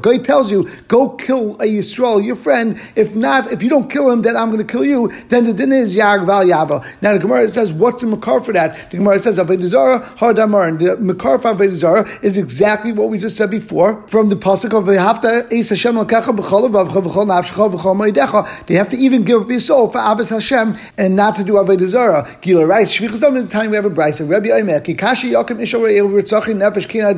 guy 0.02 0.18
tells 0.18 0.50
you, 0.50 0.68
go 0.88 1.10
kill 1.10 1.54
a 1.56 1.64
Yisrael, 1.64 2.24
your 2.24 2.36
friend. 2.36 2.80
If 2.96 3.14
not, 3.14 3.52
if 3.52 3.62
you 3.62 3.68
don't 3.68 3.90
kill 3.90 4.10
him, 4.10 4.22
then 4.22 4.36
I'm 4.36 4.48
going 4.48 4.64
to 4.64 4.70
kill 4.70 4.84
you. 4.84 5.08
Then 5.28 5.44
the 5.44 5.52
din 5.52 5.72
is 5.72 5.94
Yag 5.94 6.26
Val 6.26 6.44
Yava. 6.44 6.73
Now 7.02 7.12
the 7.12 7.18
Gemara 7.18 7.48
says, 7.48 7.72
what's 7.72 8.00
the 8.00 8.06
makar 8.06 8.40
for 8.40 8.52
that? 8.52 8.90
The 8.90 8.96
Gemara 8.96 9.18
says, 9.18 9.38
Avedizara 9.38 10.02
Hardamar. 10.16 10.68
And 10.68 10.78
the 10.78 10.96
makar 10.96 11.38
for 11.38 11.52
Avedizara 11.54 12.22
is 12.24 12.38
exactly 12.38 12.92
what 12.92 13.10
we 13.10 13.18
just 13.18 13.36
said 13.36 13.50
before 13.50 14.02
from 14.08 14.30
the 14.30 14.36
pasuk 14.36 14.76
of 14.76 14.84
Vehafta 14.84 15.52
Eis 15.52 15.68
Hashem 15.68 15.94
Lakacha 15.94 16.36
B'chol 16.36 16.70
Avavcha 16.70 17.02
B'chol 17.02 17.26
Nafshecha 17.26 17.72
B'chol 17.72 18.12
Moedecha. 18.12 18.66
They 18.66 18.74
have 18.74 18.88
to 18.88 18.96
even 18.96 19.24
give 19.24 19.42
up 19.42 19.50
your 19.50 19.60
soul 19.60 19.90
for 19.90 19.98
Abbas 19.98 20.30
Hashem 20.30 20.76
and 20.96 21.14
not 21.14 21.36
to 21.36 21.44
do 21.44 21.54
Avodah 21.54 21.86
Zarah. 21.86 22.38
Gila 22.40 22.66
writes, 22.66 22.98
Shvichas 22.98 23.20
Dom 23.20 23.36
in 23.36 23.44
the 23.44 23.50
time 23.50 23.70
we 23.70 23.76
have 23.76 23.84
a 23.84 23.90
brisa. 23.90 24.28
Rabbi 24.28 24.48
Omer, 24.50 24.80
Kikashi 24.80 25.32
Yakim 25.32 25.60
Ishal 25.60 25.84
Ritzachim 26.10 26.56
Nefesh 26.58 26.88
Kina 26.88 27.12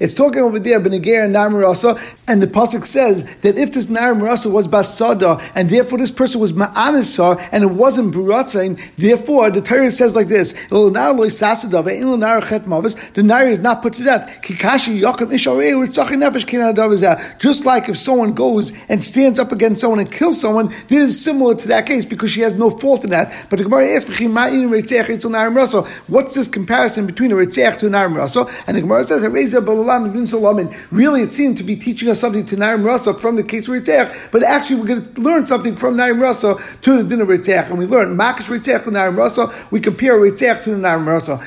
It's 0.00 0.14
talking 0.14 0.40
over 0.40 0.58
there, 0.58 0.80
Beneger 0.80 1.24
and 1.24 1.32
Nar 1.32 1.50
and 2.26 2.42
the 2.42 2.46
pasuk 2.46 2.86
says 2.86 3.24
that 3.42 3.58
if 3.58 3.72
this 3.72 3.88
Nar 3.88 4.14
Marasa 4.14 4.50
was 4.50 4.68
Basada, 4.68 5.42
and 5.54 5.68
therefore 5.68 5.98
this 5.98 6.10
person 6.10 6.40
was 6.40 6.52
Ma'anasar, 6.52 7.48
and 7.52 7.64
it 7.64 7.70
wasn't 7.70 8.14
Buratzain, 8.14 8.79
therefore 8.96 9.50
the 9.50 9.60
Torah 9.60 9.90
says 9.90 10.14
like 10.16 10.28
this, 10.28 10.54
the 10.70 10.90
Nar 13.22 13.46
is 13.46 13.58
not 13.58 13.82
put 13.82 13.94
to 13.94 14.04
death. 14.04 14.40
Just 17.38 17.64
like 17.64 17.88
if 17.88 17.98
someone 17.98 18.32
goes 18.32 18.72
and 18.88 19.04
stands 19.04 19.38
up 19.38 19.52
against 19.52 19.80
someone 19.80 20.00
and 20.00 20.10
kills 20.10 20.40
someone, 20.40 20.68
this 20.88 21.04
is 21.10 21.22
similar 21.22 21.54
to 21.54 21.68
that 21.68 21.86
case 21.86 22.04
because 22.04 22.30
she 22.30 22.40
has 22.40 22.54
no 22.54 22.70
fault 22.70 23.04
in 23.04 23.10
that. 23.10 23.46
But 23.48 23.58
the 23.58 23.64
Gemara 23.64 23.86
asks, 23.86 24.08
what's 26.08 26.34
this 26.34 26.48
comparison 26.48 27.06
between 27.06 27.32
a 27.32 27.34
Ritzech 27.34 27.78
to 27.78 27.86
a 27.86 27.90
Narim 27.90 28.16
Rasa? 28.16 28.46
And 28.66 28.76
the 28.76 28.82
Gemara 28.82 29.04
says, 29.04 29.22
really 30.90 31.22
it 31.22 31.32
seemed 31.32 31.56
to 31.56 31.64
be 31.64 31.76
teaching 31.76 32.08
us 32.08 32.20
something 32.20 32.46
to 32.46 32.56
Narim 32.56 32.84
Rasa 32.84 33.14
from 33.14 33.36
the 33.36 33.42
case 33.42 33.68
of 33.68 33.74
Ritzech, 33.74 34.30
but 34.30 34.42
actually 34.42 34.76
we're 34.76 34.86
going 34.86 35.14
to 35.14 35.20
learn 35.20 35.46
something 35.46 35.76
from 35.76 35.96
Narim 35.96 36.20
Rasa 36.20 36.56
to 36.82 37.02
the 37.02 37.04
din 37.04 37.20
of. 37.20 37.30
And 37.30 37.78
we 37.78 37.86
learn 37.86 38.16
Makash 38.16 38.48
Ritzech 38.70 38.84
to 38.84 38.90
Narim 38.90 39.16
Rasa, 39.16 39.52
we 39.70 39.80
compare 39.80 40.18
Ritzech 40.18 40.64
to 40.64 40.70
the 40.70 40.76
Narim 40.76 41.06
Rasa. 41.06 41.40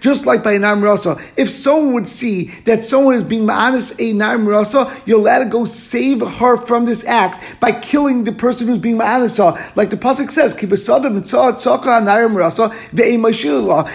Just 0.00 0.26
like 0.26 0.42
by 0.42 0.56
Narim 0.56 0.82
Rasa, 0.82 1.18
if 1.36 1.50
someone 1.50 1.94
would 1.94 2.08
see 2.08 2.50
that 2.64 2.84
someone 2.84 3.14
is 3.14 3.22
being 3.22 3.44
Ma'anis 3.44 3.92
a 3.92 4.12
Narim 4.14 4.46
Rasa, 4.46 4.94
you're 5.06 5.18
allowed 5.18 5.40
to 5.40 5.46
go 5.46 5.64
save 5.64 6.20
her 6.20 6.56
from 6.56 6.84
this 6.84 7.04
act 7.04 7.42
by 7.60 7.72
killing 7.72 8.24
the 8.24 8.32
person 8.32 8.66
who's 8.68 8.78
being 8.78 8.98
ma'anasa. 8.98 9.76
Like 9.76 9.90
the 9.90 9.96
pasuk 9.96 10.30
says, 10.30 10.54
"Kibasadim 10.54 11.18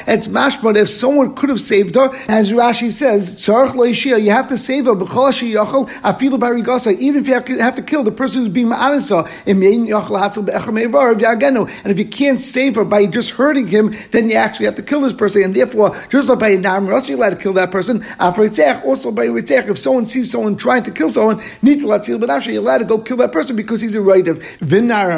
It's 0.08 0.28
mashma 0.28 0.76
if 0.76 0.90
someone 0.90 1.36
could 1.36 1.50
have 1.50 1.62
saved 1.62 1.96
her, 1.96 2.12
as 2.28 2.52
Rashi 2.52 2.92
says, 2.92 3.48
you 4.24 4.32
have 4.32 4.48
to 4.48 4.58
save 4.58 4.86
her. 4.86 4.92
Even 7.00 7.22
if 7.22 7.28
you 7.28 7.34
have 7.60 7.76
to 7.76 7.82
kill 7.82 8.04
the 8.04 8.12
person 8.12 8.42
who's 8.42 8.50
being 8.50 8.70
ma'anasa, 11.16 11.70
And 11.84 11.92
if 11.92 12.00
you 12.00 12.06
can't 12.06 12.42
save 12.42 12.76
her 12.76 12.86
by 12.86 13.06
just 13.06 13.32
hurting 13.32 13.68
him, 13.68 13.94
then 14.12 14.30
you 14.30 14.36
actually 14.36 14.66
have 14.66 14.76
to 14.76 14.84
kill 14.84 15.02
this 15.02 15.14
person. 15.14 15.44
And 15.44 15.56
therefore, 15.56 15.96
just 16.10 16.28
like 16.30 16.40
by 16.40 16.56
Nam 16.56 16.88
you're 16.88 17.18
allowed 17.18 17.32
to 17.32 17.36
kill 17.36 17.54
that 17.54 17.72
person. 17.72 18.04
Uh, 18.20 18.34
also 18.86 19.12
by 19.12 19.28
Ritzech, 19.28 19.70
if 19.70 19.78
someone 19.78 20.06
sees 20.06 20.32
someone 20.32 20.56
trying 20.56 20.84
to 20.84 20.92
kill 20.92 21.10
someone, 21.10 21.42
need 21.62 21.80
to 21.82 21.88
let 21.88 22.10
but 22.20 22.30
actually 22.30 22.54
you're 22.54 22.64
allowed 22.64 22.80
to 22.80 22.86
go 22.86 22.98
kill 23.00 23.18
that 23.18 23.32
person 23.32 23.56
because 23.56 23.82
he's 23.82 23.96
a 23.96 24.02
right 24.02 24.28
of 24.28 24.40
Vinar 24.60 25.12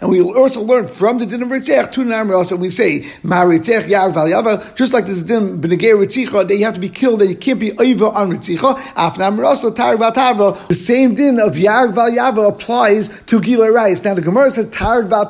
And 0.00 0.10
we 0.10 0.20
also 0.20 0.62
learn 0.62 0.88
from 0.88 1.18
the 1.18 1.26
din 1.26 1.42
of 1.42 1.48
Ritzech 1.48 1.92
to 1.92 2.04
Nam 2.04 2.30
and 2.30 2.60
we 2.60 2.70
say, 2.70 3.00
Maritzech 3.22 3.88
Yar 3.88 4.10
Val 4.10 4.28
just 4.74 4.92
like 4.92 5.06
this 5.06 5.22
din 5.22 5.60
Benegay 5.60 5.94
Ritzicha, 5.94 6.46
that 6.46 6.56
you 6.56 6.64
have 6.64 6.74
to 6.74 6.80
be 6.80 6.88
killed, 6.88 7.20
and 7.20 7.30
you 7.30 7.36
can't 7.36 7.60
be 7.60 7.72
over 7.78 8.06
on 8.06 8.30
Ritzicha. 8.32 8.76
Afnam 8.94 9.38
Rasa 9.38 9.70
Tar 9.70 9.96
The 9.96 10.74
same 10.74 11.14
din 11.14 11.40
of 11.40 11.58
Yar 11.58 11.88
Val 11.88 12.46
applies 12.46 13.08
to 13.22 13.40
Gila 13.40 13.70
Rice. 13.70 14.04
Now 14.04 14.14
the 14.14 14.20
Gemara 14.20 14.50
says 14.50 14.61
Tar 14.70 15.02
Val 15.04 15.26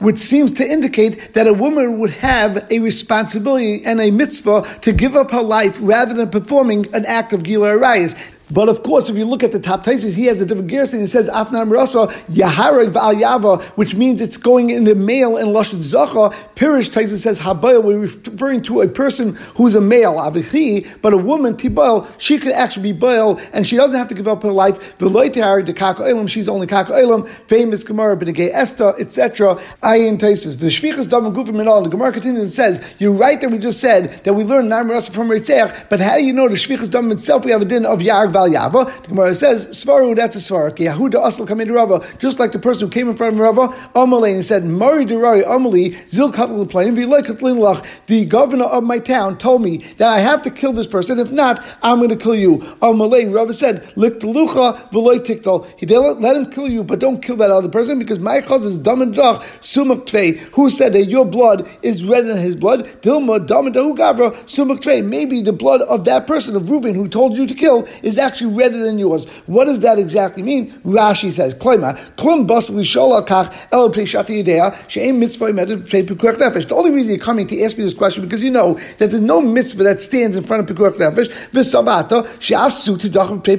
which 0.00 0.18
seems 0.18 0.52
to 0.52 0.68
indicate 0.68 1.34
that 1.34 1.46
a 1.46 1.52
woman 1.52 1.98
would 1.98 2.10
have 2.10 2.66
a 2.70 2.78
responsibility 2.78 3.84
and 3.84 4.00
a 4.00 4.10
mitzvah 4.10 4.78
to 4.82 4.92
give 4.92 5.16
up 5.16 5.30
her 5.30 5.42
life 5.42 5.78
rather 5.82 6.14
than 6.14 6.30
performing 6.30 6.92
an 6.94 7.04
act 7.06 7.32
of 7.32 7.42
Gila 7.42 7.74
Arayis. 7.74 8.16
But 8.50 8.68
of 8.68 8.82
course, 8.82 9.08
if 9.08 9.16
you 9.16 9.24
look 9.24 9.42
at 9.42 9.52
the 9.52 9.60
top 9.60 9.84
places, 9.84 10.14
he 10.16 10.26
has 10.26 10.40
a 10.40 10.46
different 10.46 10.70
gerson. 10.70 11.00
He 11.00 11.06
says 11.06 11.28
Afnam 11.28 11.70
Rasa 11.70 12.06
Yahareg 12.32 12.90
Val 12.90 13.14
Yava, 13.14 13.62
which 13.76 13.94
means 13.94 14.20
it's 14.20 14.36
going 14.36 14.70
in 14.70 14.84
the 14.84 14.94
male 14.94 15.36
and 15.36 15.48
Lashon 15.48 15.78
Zacha. 15.78 16.32
Pirish 16.56 16.90
Taisa 16.90 17.16
says 17.16 17.40
Habayel, 17.40 17.84
we're 17.84 18.00
referring 18.00 18.62
to 18.62 18.80
a 18.80 18.88
person 18.88 19.34
who's 19.56 19.74
a 19.74 19.80
male, 19.80 20.14
Avichi, 20.14 20.86
but 21.00 21.12
a 21.12 21.16
woman 21.16 21.56
Tibayel, 21.56 22.08
she 22.18 22.38
could 22.38 22.52
actually 22.52 22.92
be 22.92 22.98
Baal, 22.98 23.40
and 23.52 23.66
she 23.66 23.76
doesn't 23.76 23.96
have 23.96 24.08
to 24.08 24.14
give 24.14 24.26
up 24.26 24.42
her 24.42 24.52
life. 24.52 24.98
Veloitahar 24.98 25.64
de 25.64 25.72
Kaka 25.72 26.02
Elam, 26.02 26.26
she's 26.26 26.48
only 26.48 26.66
Kaka 26.66 26.94
Elam, 26.94 27.26
famous 27.46 27.84
Gemara, 27.84 28.16
Benegay 28.16 28.50
Esther, 28.52 28.94
etc. 28.98 29.54
Ayin 29.82 30.18
Taisus. 30.18 30.58
The 30.58 30.66
Shvichas 30.66 31.08
Dam 31.08 31.32
Gufim 31.32 31.54
Minal, 31.54 31.82
the 31.82 31.90
Gemara 31.90 32.12
continues 32.12 32.42
and 32.42 32.50
says, 32.50 32.96
You're 32.98 33.12
right 33.12 33.40
that 33.40 33.50
we 33.50 33.58
just 33.58 33.80
said 33.80 34.24
that 34.24 34.34
we 34.34 34.44
learned 34.44 34.68
Nam 34.68 34.90
Rasa 34.90 35.12
from 35.12 35.28
Ritzech, 35.28 35.88
but 35.88 36.00
how 36.00 36.16
do 36.16 36.24
you 36.24 36.32
know 36.32 36.48
the 36.48 36.54
Shvichas 36.54 36.90
Dam 36.90 37.10
itself 37.12 37.44
we 37.44 37.50
have 37.52 37.62
a 37.62 37.64
din 37.64 37.86
of 37.86 38.00
Yarg 38.00 38.32
Val 38.40 38.48
Yava. 38.48 39.02
The 39.02 39.08
Gemara 39.08 39.34
says, 39.34 39.68
Svaru, 39.68 40.16
that's 40.16 40.36
a 40.36 40.38
Svar. 40.38 40.70
Yehuda 40.70 41.14
Asl 41.14 41.46
come 41.46 41.60
into 41.60 41.74
Rava, 41.74 42.06
just 42.18 42.38
like 42.38 42.52
the 42.52 42.58
person 42.58 42.88
who 42.88 42.92
came 42.92 43.08
in 43.08 43.16
front 43.16 43.34
of 43.34 43.40
Rava, 43.40 43.68
Amalei, 43.94 44.34
and 44.34 44.44
said, 44.44 44.64
Mari 44.64 45.04
Derari 45.04 45.44
Amali, 45.44 46.08
Zil 46.08 46.32
Katl 46.32 46.64
Plain, 46.64 46.94
the 46.94 48.24
governor 48.26 48.64
of 48.64 48.84
my 48.84 48.98
town 48.98 49.36
told 49.38 49.62
me 49.62 49.78
that 49.98 50.08
I 50.08 50.20
have 50.20 50.42
to 50.42 50.50
kill 50.50 50.72
this 50.72 50.86
person. 50.86 51.18
If 51.18 51.30
not, 51.30 51.64
I'm 51.82 51.98
going 51.98 52.10
to 52.10 52.16
kill 52.16 52.34
you. 52.34 52.58
Amalei, 52.80 53.32
Rava 53.34 53.52
said, 53.52 53.92
Lik 53.96 54.20
Lucha, 54.20 54.90
Veloy 54.90 55.18
Tiktal. 55.18 55.66
He 55.78 55.86
didn't 55.86 56.20
let 56.20 56.36
him 56.36 56.50
kill 56.50 56.68
you, 56.68 56.84
but 56.84 56.98
don't 56.98 57.20
kill 57.20 57.36
that 57.36 57.50
other 57.50 57.68
person 57.68 57.98
because 57.98 58.18
my 58.18 58.40
cousin 58.40 58.72
is 58.72 58.78
Dam 58.78 59.02
and 59.02 59.14
Drach, 59.14 59.40
Sumak 59.60 60.06
Tvei, 60.06 60.38
who 60.54 60.70
said 60.70 60.92
that 60.94 61.04
your 61.06 61.26
blood 61.26 61.68
is 61.82 62.04
red 62.04 62.26
in 62.26 62.36
his 62.38 62.56
blood. 62.56 62.86
Dilma, 63.02 63.46
Dam 63.46 63.66
and 63.66 63.74
Gavra, 63.74 64.32
Sumak 64.44 64.80
Tvei. 64.80 65.04
Maybe 65.04 65.40
the 65.40 65.52
blood 65.52 65.82
of 65.82 66.04
that 66.04 66.26
person, 66.26 66.56
of 66.56 66.62
Reuven, 66.64 66.94
who 66.94 67.08
told 67.08 67.36
you 67.36 67.46
to 67.46 67.54
kill, 67.54 67.86
is 68.02 68.18
actually 68.18 68.29
redder 68.40 68.78
than 68.78 68.98
yours. 68.98 69.26
What 69.46 69.64
does 69.66 69.80
that 69.80 69.98
exactly 69.98 70.42
mean? 70.42 70.72
Rashi 70.82 71.30
says, 71.30 71.54
Klima, 71.54 71.98
Klum 72.16 72.46
Sholakach, 72.46 73.68
El 73.72 73.90
Preshati 73.90 74.44
Yedea, 74.44 74.72
Sheim 74.88 75.18
Mitzvah 75.18 75.46
Medet 75.46 75.88
Pekuach 75.88 76.36
Nefesh. 76.36 76.68
The 76.68 76.74
only 76.74 76.90
reason 76.90 77.10
you're 77.10 77.18
coming 77.18 77.46
to 77.46 77.62
ask 77.62 77.76
me 77.76 77.84
this 77.84 77.94
question 77.94 78.22
because 78.22 78.42
you 78.42 78.50
know 78.50 78.74
that 78.98 79.10
there's 79.10 79.20
no 79.20 79.40
mitzvah 79.40 79.84
that 79.84 80.02
stands 80.02 80.36
in 80.36 80.44
front 80.44 80.68
of 80.68 80.76
Pekuach 80.76 80.94
Nefesh, 80.94 81.28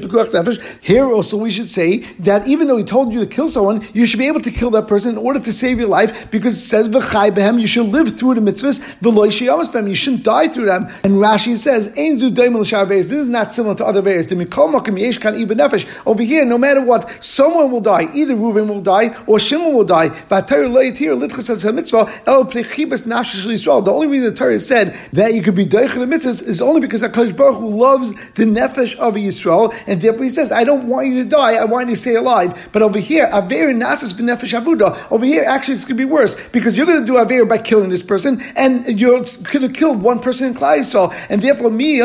Pekuach 0.01 0.27
Nefesh. 0.31 0.79
Here 0.81 1.05
also 1.05 1.37
we 1.37 1.51
should 1.51 1.69
say 1.69 1.97
that 2.19 2.47
even 2.47 2.67
though 2.67 2.77
he 2.77 2.83
told 2.83 3.13
you 3.13 3.19
to 3.19 3.27
kill 3.27 3.49
someone, 3.49 3.85
you 3.93 4.05
should 4.05 4.19
be 4.19 4.27
able 4.27 4.41
to 4.41 4.51
kill 4.51 4.71
that 4.71 4.87
person 4.87 5.11
in 5.11 5.17
order 5.17 5.39
to 5.39 5.53
save 5.53 5.79
your 5.79 5.89
life 5.89 6.29
because 6.31 6.55
it 6.55 6.65
says 6.65 6.87
you 6.87 7.67
should 7.67 7.87
live 7.87 8.17
through 8.17 8.35
the 8.35 8.41
mitzvahs, 8.41 8.79
V'loy 8.99 9.31
She'amas 9.31 9.67
Behem, 9.67 9.87
you 9.87 9.95
shouldn't 9.95 10.23
die 10.23 10.47
through 10.47 10.65
them. 10.65 10.87
And 11.03 11.13
Rashi 11.15 11.57
says, 11.57 11.93
Ein 11.97 12.17
Zu 12.17 12.31
Daimel 12.31 12.61
This 12.87 13.11
is 13.11 13.27
not 13.27 13.51
similar 13.51 13.75
to 13.75 13.85
other 13.85 14.01
various. 14.01 14.27
Over 16.05 16.23
here, 16.23 16.45
no 16.45 16.57
matter 16.57 16.81
what, 16.81 17.23
someone 17.23 17.71
will 17.71 17.81
die. 17.81 18.07
Either 18.13 18.35
Reuven 18.35 18.67
will 18.67 18.81
die 18.81 19.15
or 19.27 19.39
Shimon 19.39 19.73
will 19.73 19.83
die. 19.83 20.07
The 20.07 20.25
only 23.87 24.07
reason 24.07 24.29
the 24.29 24.35
Torah 24.35 24.59
said 24.59 24.93
that 25.13 25.33
you 25.33 25.41
could 25.41 25.55
be 25.55 25.65
Deich 25.65 25.93
the 25.93 26.05
mitzvahs 26.05 26.43
is 26.43 26.61
only 26.61 26.81
because 26.81 27.01
HaKadosh 27.01 27.35
Baruch 27.35 27.57
Hu 27.57 27.69
loves 27.69 28.11
the 28.33 28.45
nefesh 28.45 28.95
of 28.97 29.15
Yisrael, 29.15 29.73
and 29.87 30.01
therefore 30.01 30.23
he 30.23 30.29
says, 30.29 30.51
I 30.51 30.63
don't 30.63 30.87
want 30.87 31.07
you 31.07 31.23
to 31.23 31.29
die, 31.29 31.55
I 31.55 31.65
want 31.65 31.89
you 31.89 31.95
to 31.95 32.01
stay 32.01 32.15
alive. 32.15 32.69
But 32.71 32.81
over 32.81 32.99
here, 32.99 33.29
Aver 33.31 33.73
Nasas 33.73 34.13
b'nefesh 34.13 34.59
avuda, 34.59 35.11
over 35.11 35.25
here, 35.25 35.43
actually 35.47 35.75
it's 35.75 35.85
going 35.85 35.97
to 35.97 36.05
be 36.05 36.11
worse, 36.11 36.35
because 36.49 36.77
you're 36.77 36.85
going 36.85 37.01
to 37.01 37.05
do 37.05 37.19
Aver 37.19 37.45
by 37.45 37.57
killing 37.57 37.89
this 37.89 38.03
person, 38.03 38.41
and 38.55 38.99
you're 38.99 39.19
going 39.19 39.25
to 39.25 39.69
kill 39.69 39.95
one 39.95 40.19
person 40.19 40.47
in 40.47 40.53
Klai 40.53 40.79
Yisrael, 40.79 41.13
and 41.29 41.41
therefore 41.41 41.71
me, 41.71 42.01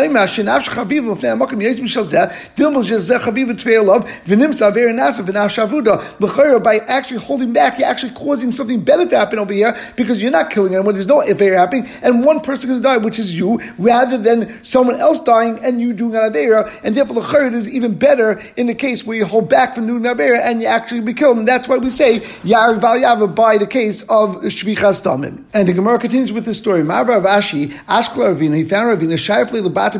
by 6.60 6.78
actually 6.86 7.20
holding 7.20 7.52
back, 7.52 7.78
you're 7.78 7.88
actually 7.88 8.12
causing 8.12 8.50
something 8.52 8.82
better 8.82 9.06
to 9.06 9.18
happen 9.18 9.38
over 9.38 9.52
here 9.52 9.76
because 9.96 10.20
you're 10.20 10.30
not 10.30 10.50
killing 10.50 10.74
anyone. 10.74 10.94
There's 10.94 11.06
no 11.06 11.20
affair 11.20 11.56
happening, 11.56 11.86
and 12.02 12.24
one 12.24 12.40
person 12.40 12.70
going 12.70 12.80
to 12.80 12.84
die, 12.84 12.96
which 12.98 13.18
is 13.18 13.38
you, 13.38 13.60
rather 13.78 14.18
than 14.18 14.62
someone 14.64 14.96
else 14.96 15.20
dying 15.20 15.58
and 15.64 15.80
you 15.80 15.92
doing 15.92 16.14
an 16.14 16.32
avera. 16.32 16.70
And 16.82 16.94
therefore, 16.94 17.14
the 17.16 17.20
chayr 17.22 17.52
is 17.52 17.68
even 17.68 17.94
better 17.96 18.42
in 18.56 18.66
the 18.66 18.74
case 18.74 19.04
where 19.04 19.16
you 19.16 19.24
hold 19.24 19.48
back 19.48 19.74
from 19.74 19.86
doing 19.86 20.04
an 20.06 20.16
avera 20.16 20.40
and 20.40 20.60
you 20.60 20.68
actually 20.68 21.00
be 21.00 21.14
killed. 21.14 21.38
And 21.38 21.48
that's 21.48 21.68
why 21.68 21.76
we 21.76 21.90
say 21.90 22.22
yar 22.44 22.74
valyava 22.74 23.34
by 23.34 23.58
the 23.58 23.66
case 23.66 24.02
of 24.02 24.36
shvichas 24.36 25.02
damim. 25.02 25.44
And 25.52 25.68
the 25.68 25.72
Gemara 25.72 25.98
continues 25.98 26.32
with 26.32 26.44
this 26.44 26.58
story. 26.58 26.82
Ma'abar 26.82 27.22
Ashi, 27.24 27.68
Ashkla 27.86 28.36
Ravina, 28.36 28.56
he 28.56 28.64
found 28.64 28.98
Ravina 28.98 29.14
shayfli 29.14 29.62
lebata 29.62 29.96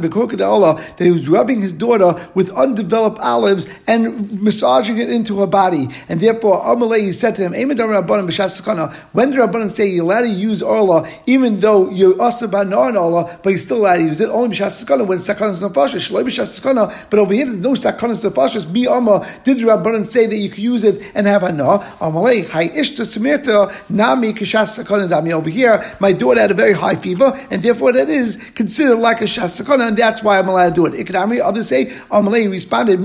that 0.97 1.05
he 1.05 1.11
was 1.11 1.29
rubbing 1.29 1.61
his 1.61 1.73
daughter 1.73 2.26
with 2.35 2.51
undeveloped 2.51 3.19
olives 3.21 3.67
and 3.87 4.43
massaging 4.43 4.99
it 4.99 5.11
into 5.11 5.41
her 5.41 5.47
body. 5.47 5.89
And 6.09 6.21
therefore, 6.21 6.63
Amalei 6.63 7.15
said 7.15 7.37
to 7.37 7.43
him, 7.43 7.53
When 7.53 7.69
the 7.69 9.37
Rabbanan 9.37 9.71
say 9.71 9.87
you're 9.87 10.05
allowed 10.05 10.23
to 10.23 10.29
use 10.29 10.63
Orla, 10.63 11.09
even 11.27 11.61
though 11.61 11.91
you're 11.91 12.21
also 12.21 12.47
non 12.49 12.97
Orla, 12.97 13.39
but 13.43 13.51
you're 13.51 13.59
still 13.59 13.79
allowed 13.79 13.97
to 13.97 14.03
use 14.05 14.21
it, 14.21 14.29
only 14.29 14.57
B'Shas 14.57 15.07
when 15.07 15.19
Sakanas 15.19 15.67
Nefashis, 15.67 16.11
Shaloi 16.11 16.25
B'Shas 16.25 17.07
but 17.11 17.19
over 17.19 17.33
here 17.33 17.47
there's 17.47 17.59
no 17.59 17.73
Sakanas 17.73 18.29
Nefashis, 18.29 18.71
Mi 18.71 18.87
Amma, 18.87 19.27
did 19.45 19.59
Rabbanan 19.59 20.05
say 20.05 20.27
that 20.27 20.37
you 20.37 20.49
could 20.49 20.59
use 20.59 20.85
it 20.85 21.03
and 21.15 21.27
have 21.27 21.43
Hana? 21.43 21.79
Amalei, 22.01 22.49
Hai 22.49 22.69
Ishta 22.69 23.03
Samirta, 23.03 23.73
Nami 23.91 24.33
Kishas 24.33 24.83
Sakana 24.83 25.09
Dami. 25.09 25.33
Over 25.33 25.51
here, 25.51 25.85
my 26.01 26.13
daughter 26.13 26.41
had 26.41 26.51
a 26.51 26.55
very 26.55 26.73
high 26.73 26.97
fever, 26.97 27.33
and 27.51 27.63
therefore 27.63 27.93
that 27.93 28.09
is 28.09 28.37
considered 28.55 28.97
like 28.97 29.21
a 29.21 29.25
Shas 29.25 29.61
Sakana, 29.61 29.89
and 29.89 29.97
that's 29.97 30.23
why 30.23 30.39
I'm 30.39 30.49
allowed 30.49 30.71
to 30.71 30.75
do 30.75 30.87
it. 30.87 31.07
Ikadami, 31.07 31.41
others 31.41 31.69
say, 31.69 31.97
Amalei 32.23 32.51
responded, 32.51 32.99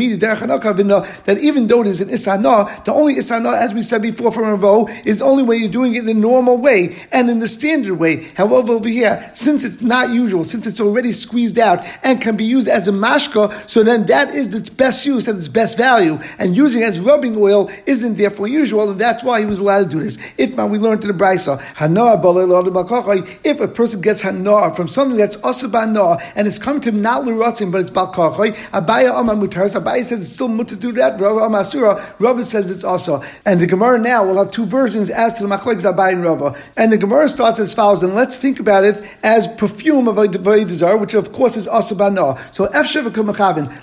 that 1.25 1.37
even 1.39 1.67
though 1.67 1.81
it 1.81 1.87
is 1.87 2.01
an 2.01 2.09
isana, 2.09 2.83
the 2.85 2.93
only 2.93 3.15
isana, 3.15 3.57
as 3.57 3.73
we 3.73 3.81
said 3.81 4.01
before 4.01 4.31
from 4.31 4.45
Ravo, 4.45 4.87
is 5.05 5.21
only 5.21 5.43
when 5.43 5.59
you're 5.59 5.69
doing 5.69 5.95
it 5.95 6.03
in 6.03 6.09
a 6.09 6.13
normal 6.19 6.57
way 6.57 6.95
and 7.11 7.29
in 7.29 7.39
the 7.39 7.47
standard 7.47 7.95
way. 7.95 8.23
However, 8.35 8.73
over 8.73 8.87
here, 8.87 9.29
since 9.33 9.63
it's 9.63 9.81
not 9.81 10.09
usual, 10.09 10.43
since 10.43 10.65
it's 10.67 10.81
already 10.81 11.11
squeezed 11.11 11.59
out 11.59 11.85
and 12.03 12.21
can 12.21 12.35
be 12.37 12.45
used 12.45 12.67
as 12.67 12.87
a 12.87 12.91
mashka, 12.91 13.69
so 13.69 13.83
then 13.83 14.05
that 14.07 14.29
is 14.29 14.53
its 14.53 14.69
best 14.69 15.05
use 15.05 15.27
and 15.27 15.37
its 15.37 15.47
best 15.47 15.77
value. 15.77 16.17
And 16.39 16.55
using 16.55 16.81
it 16.81 16.85
as 16.85 16.99
rubbing 16.99 17.35
oil 17.37 17.69
isn't 17.85 18.15
therefore 18.15 18.47
usual, 18.47 18.91
and 18.91 18.99
that's 18.99 19.23
why 19.23 19.39
he 19.39 19.45
was 19.45 19.59
allowed 19.59 19.89
to 19.91 19.97
do 19.97 19.99
this. 19.99 20.17
Itma, 20.37 20.69
we 20.69 20.79
learned 20.79 21.03
in 21.03 21.09
the 21.09 21.13
Brisa, 21.13 21.59
if 23.43 23.59
a 23.59 23.67
person 23.67 24.01
gets 24.01 24.21
hana 24.21 24.73
from 24.75 24.87
something 24.87 25.17
that's 25.17 25.37
asabana 25.37 26.21
and 26.35 26.47
it's 26.47 26.59
coming 26.59 26.81
to 26.81 26.89
him 26.89 27.01
not 27.01 27.25
l'rotzim, 27.25 27.71
but 27.71 27.81
it's 27.81 27.89
balkachai, 27.89 28.55
abaya 29.01 29.19
amar 29.19 29.35
mutaris, 29.35 29.79
abaya 29.79 30.03
says 30.03 30.21
it's 30.21 30.29
still 30.29 30.47
mutter 30.47 30.75
to 30.75 30.81
do 30.81 30.91
that, 30.93 31.19
Rava 31.19 31.41
Amasura, 31.41 31.99
Rava 32.19 32.43
says 32.43 32.69
it's 32.69 32.83
also. 32.83 33.23
And 33.45 33.59
the 33.59 33.67
Gemara 33.67 33.99
now 33.99 34.25
will 34.25 34.37
have 34.37 34.51
two 34.51 34.65
versions 34.65 35.09
as 35.09 35.33
to 35.35 35.43
the 35.47 35.49
Machlek 35.49 35.81
Zabai 35.81 36.13
and 36.13 36.23
Rava. 36.23 36.55
And 36.77 36.91
the 36.91 36.97
Gemara 36.97 37.27
starts 37.29 37.59
as 37.59 37.73
follows, 37.73 38.03
and 38.03 38.13
let's 38.13 38.37
think 38.37 38.59
about 38.59 38.83
it 38.83 39.03
as 39.23 39.47
perfume 39.47 40.07
of 40.07 40.17
a 40.17 40.27
desire, 40.27 40.97
which 40.97 41.13
of 41.13 41.31
course 41.31 41.57
is 41.57 41.67
also 41.67 41.95
bana. 41.95 42.37
So 42.51 42.69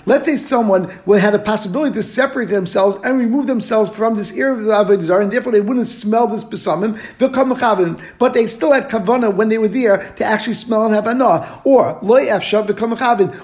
let's 0.05 0.25
say 0.25 0.35
someone 0.35 0.89
had 0.89 1.33
a 1.33 1.39
possibility 1.39 1.93
to 1.93 2.03
separate 2.03 2.49
themselves 2.49 2.97
and 3.03 3.17
remove 3.19 3.47
themselves 3.47 3.89
from 3.95 4.15
this 4.15 4.31
area 4.37 4.71
of 4.73 4.89
a 4.89 4.97
desire, 4.97 5.21
and 5.21 5.31
therefore 5.31 5.51
they 5.51 5.61
wouldn't 5.61 5.87
smell 5.87 6.27
this 6.27 6.43
besamim, 6.43 6.99
but 8.17 8.33
they 8.33 8.47
still 8.47 8.71
had 8.71 8.89
kavana 8.89 9.33
when 9.33 9.49
they 9.49 9.57
were 9.57 9.67
there 9.67 10.13
to 10.13 10.23
actually 10.23 10.53
smell 10.53 10.85
and 10.85 10.93
have 10.93 11.07
anah. 11.07 11.61
Or 11.63 11.97
loy 12.01 12.27
efshav 12.27 12.69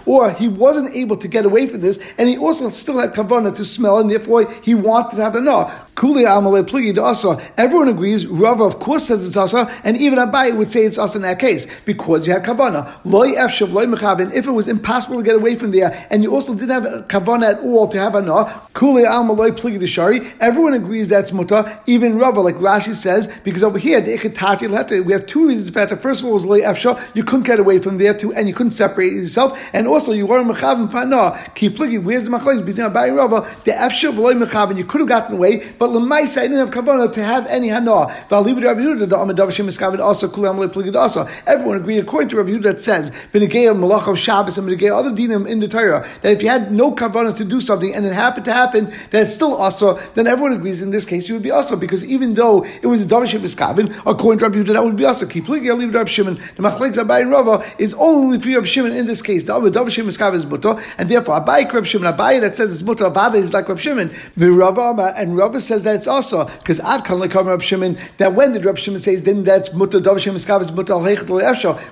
or 0.06 0.32
he 0.32 0.48
wasn't 0.48 0.96
able 0.96 1.18
to 1.18 1.28
get 1.28 1.46
away 1.46 1.65
from 1.68 1.82
this, 1.82 2.00
and 2.18 2.30
he 2.30 2.38
also 2.38 2.70
still 2.70 3.00
had 3.00 3.14
kavana 3.14 3.54
to 3.56 3.66
smell, 3.66 4.00
and 4.00 4.10
therefore 4.10 4.50
he 4.62 4.76
wanted 4.76 5.16
to 5.18 5.24
have 5.24 5.36
a 5.36 5.42
no. 5.42 5.72
Kuli 5.96 6.26
amalei 6.26 6.64
pligi 6.64 6.98
asa. 6.98 7.42
Everyone 7.58 7.88
agrees. 7.88 8.28
Rava, 8.28 8.66
of 8.66 8.80
course, 8.80 9.06
says 9.06 9.26
it's 9.26 9.38
asa, 9.38 9.74
and 9.84 9.98
even 9.98 10.20
Abai 10.20 10.56
would 10.58 10.72
say 10.72 10.82
it's 10.82 10.98
asa 10.98 11.18
in 11.18 11.22
that 11.24 11.40
case 11.40 11.68
because 11.86 12.28
you 12.28 12.34
had 12.34 12.44
kavana. 12.44 12.94
Loy 13.06 13.30
efshav 13.30 13.72
loy 13.72 13.86
mechavin. 13.86 14.34
If 14.34 14.48
it 14.48 14.52
was 14.52 14.68
impossible 14.68 15.18
to 15.18 15.24
get 15.24 15.36
away 15.36 15.56
from 15.56 15.72
there, 15.72 16.08
and 16.10 16.22
you 16.22 16.34
also 16.34 16.54
didn't 16.54 16.70
have 16.70 17.08
kavana 17.08 17.56
at 17.56 17.60
all 17.62 17.88
to 17.88 17.98
have 17.98 18.16
a 18.16 18.22
no. 18.22 18.46
Kuli 18.74 19.04
amalei 19.04 19.52
pligi 19.52 19.88
shari. 19.88 20.22
Everyone 20.40 20.74
agrees 20.74 21.10
that's 21.10 21.32
muta. 21.32 21.82
Even 21.86 22.18
Rava, 22.18 22.42
like 22.42 22.56
Rashi 22.56 22.94
says, 22.94 23.30
because 23.44 23.64
over 23.64 23.80
here 23.80 24.02
we 24.02 25.14
have 25.14 25.26
two 25.26 25.48
reasons 25.48 25.70
for 25.70 25.86
that. 25.86 26.02
First 26.02 26.22
of 26.22 26.28
all, 26.28 26.34
was 26.34 26.46
loy 26.46 26.62
efshav. 26.62 27.02
You 27.16 27.24
couldn't 27.24 27.46
get 27.46 27.60
away 27.60 27.80
from 27.80 27.98
there 27.98 28.14
too, 28.14 28.34
and 28.34 28.48
you 28.48 28.54
couldn't 28.54 28.72
separate 28.72 29.14
yourself, 29.14 29.60
and 29.74 29.88
also 29.88 30.12
you 30.12 30.28
weren't 30.28 30.48
mechavin 30.48 30.90
fana. 30.92 31.55
Keep 31.56 31.78
pligi. 31.78 32.04
Where's 32.04 32.26
the 32.26 32.32
machlokes 32.32 32.66
between 32.66 32.86
Abai 32.86 33.08
and 33.08 33.18
Rava? 33.18 33.42
The 33.64 33.72
efshav 33.72 34.18
loy 34.18 34.34
mechavin. 34.34 34.78
You 34.78 34.86
could 34.86 35.00
have 35.00 35.08
gotten 35.08 35.36
away, 35.38 35.72
but 35.80 35.90
lemaisa 35.90 36.40
I 36.40 36.42
didn't 36.48 36.60
have 36.60 36.70
kavana 36.70 37.12
to 37.14 37.24
have 37.24 37.48
any 37.48 37.70
hana. 37.70 37.92
V'alibid 38.30 38.64
Rabbi 38.64 38.82
Yehuda 38.82 39.10
the 39.10 39.16
Amadav 39.16 39.52
Shem 39.52 39.68
Miskavid 39.68 40.00
also 40.00 40.28
kulam 40.28 40.66
lepligid 40.66 40.96
also. 40.96 41.28
Everyone 41.48 41.78
agreed 41.78 42.00
according 42.00 42.30
to 42.30 42.38
Rabbi 42.38 42.52
Yehuda 42.52 42.64
that 42.64 42.82
says 42.82 43.10
b'negei 43.32 43.74
malach 43.74 44.12
of 44.12 44.20
Shabbos 44.20 44.58
and 44.58 44.68
b'negei 44.68 44.92
other 44.92 45.12
dinim 45.12 45.48
in 45.48 45.62
the 45.62 45.68
Torah 45.70 46.06
that 46.22 46.32
if 46.34 46.44
you 46.44 46.50
had 46.50 46.74
no 46.74 46.92
kavana 46.92 47.36
to 47.38 47.46
do 47.46 47.62
something 47.62 47.94
and 47.96 48.06
it 48.06 48.12
happened 48.12 48.46
to 48.46 48.54
happen 48.54 48.92
that 49.12 49.24
it's 49.24 49.36
still 49.36 49.56
also 49.56 49.94
then 50.14 50.28
everyone 50.28 50.52
agrees 50.52 50.82
in 50.82 50.90
this 50.90 51.06
case 51.06 51.30
you 51.30 51.36
would 51.36 51.44
be 51.44 51.52
also 51.52 51.78
because 51.78 52.04
even 52.04 52.34
though 52.34 52.66
it 52.66 52.86
was 52.86 53.02
a 53.02 53.06
Dav 53.06 53.30
Shem 53.30 53.44
according 53.46 54.40
to 54.40 54.46
Rabbi 54.46 54.58
Yehuda 54.58 54.74
that 54.74 54.84
would 54.84 54.98
be 54.98 55.06
also 55.06 55.26
keep 55.26 55.46
pligi 55.46 55.68
alibid 55.68 55.94
Rabbi 55.94 56.10
Shimon 56.10 56.36
the 56.36 56.64
machlek 56.64 56.96
Abai 56.96 57.22
and 57.22 57.32
Rava 57.32 57.64
is 57.80 57.94
only 57.94 58.40
for 58.40 58.50
Rabbi 58.50 58.66
Shimon 58.66 58.92
in 58.92 59.06
this 59.06 59.22
case 59.22 59.46
the 59.46 59.70
Dav 59.70 59.90
Shem 59.90 60.06
Miskavid 60.06 60.36
is 60.36 60.46
mutter 60.46 60.78
and 60.98 61.08
therefore 61.08 61.45
Abai 61.46 61.72
Rabbi 61.72 61.86
Shimon 61.86 62.14
Abai 62.14 62.42
that 62.42 62.56
says 62.56 62.74
it's 62.74 62.84
mutter 62.84 63.06
Avada 63.06 63.36
is 63.36 63.54
like 63.54 63.68
Rabbi 63.68 63.80
Shimon. 63.80 64.12
Rava 64.38 65.14
and 65.16 65.38
Rava 65.38 65.60
says 65.62 65.84
that 65.84 65.96
it's 65.96 66.08
also 66.08 66.46
because 66.46 66.80
Ad 66.80 67.06
Kan 67.06 67.18
Lekam 67.20 67.46
Rabbi 67.46 67.64
Shimon 67.64 67.98
that 68.18 68.34
when 68.34 68.54
did 68.54 68.66
Rabbi 68.66 68.80
Shimon 68.80 69.00
says 69.00 69.24
then 69.24 69.44
that's 69.44 69.74
mutter 69.74 70.00
Dav 70.00 70.20
Shem 70.20 70.34
mutter 70.34 70.94
al 70.94 71.02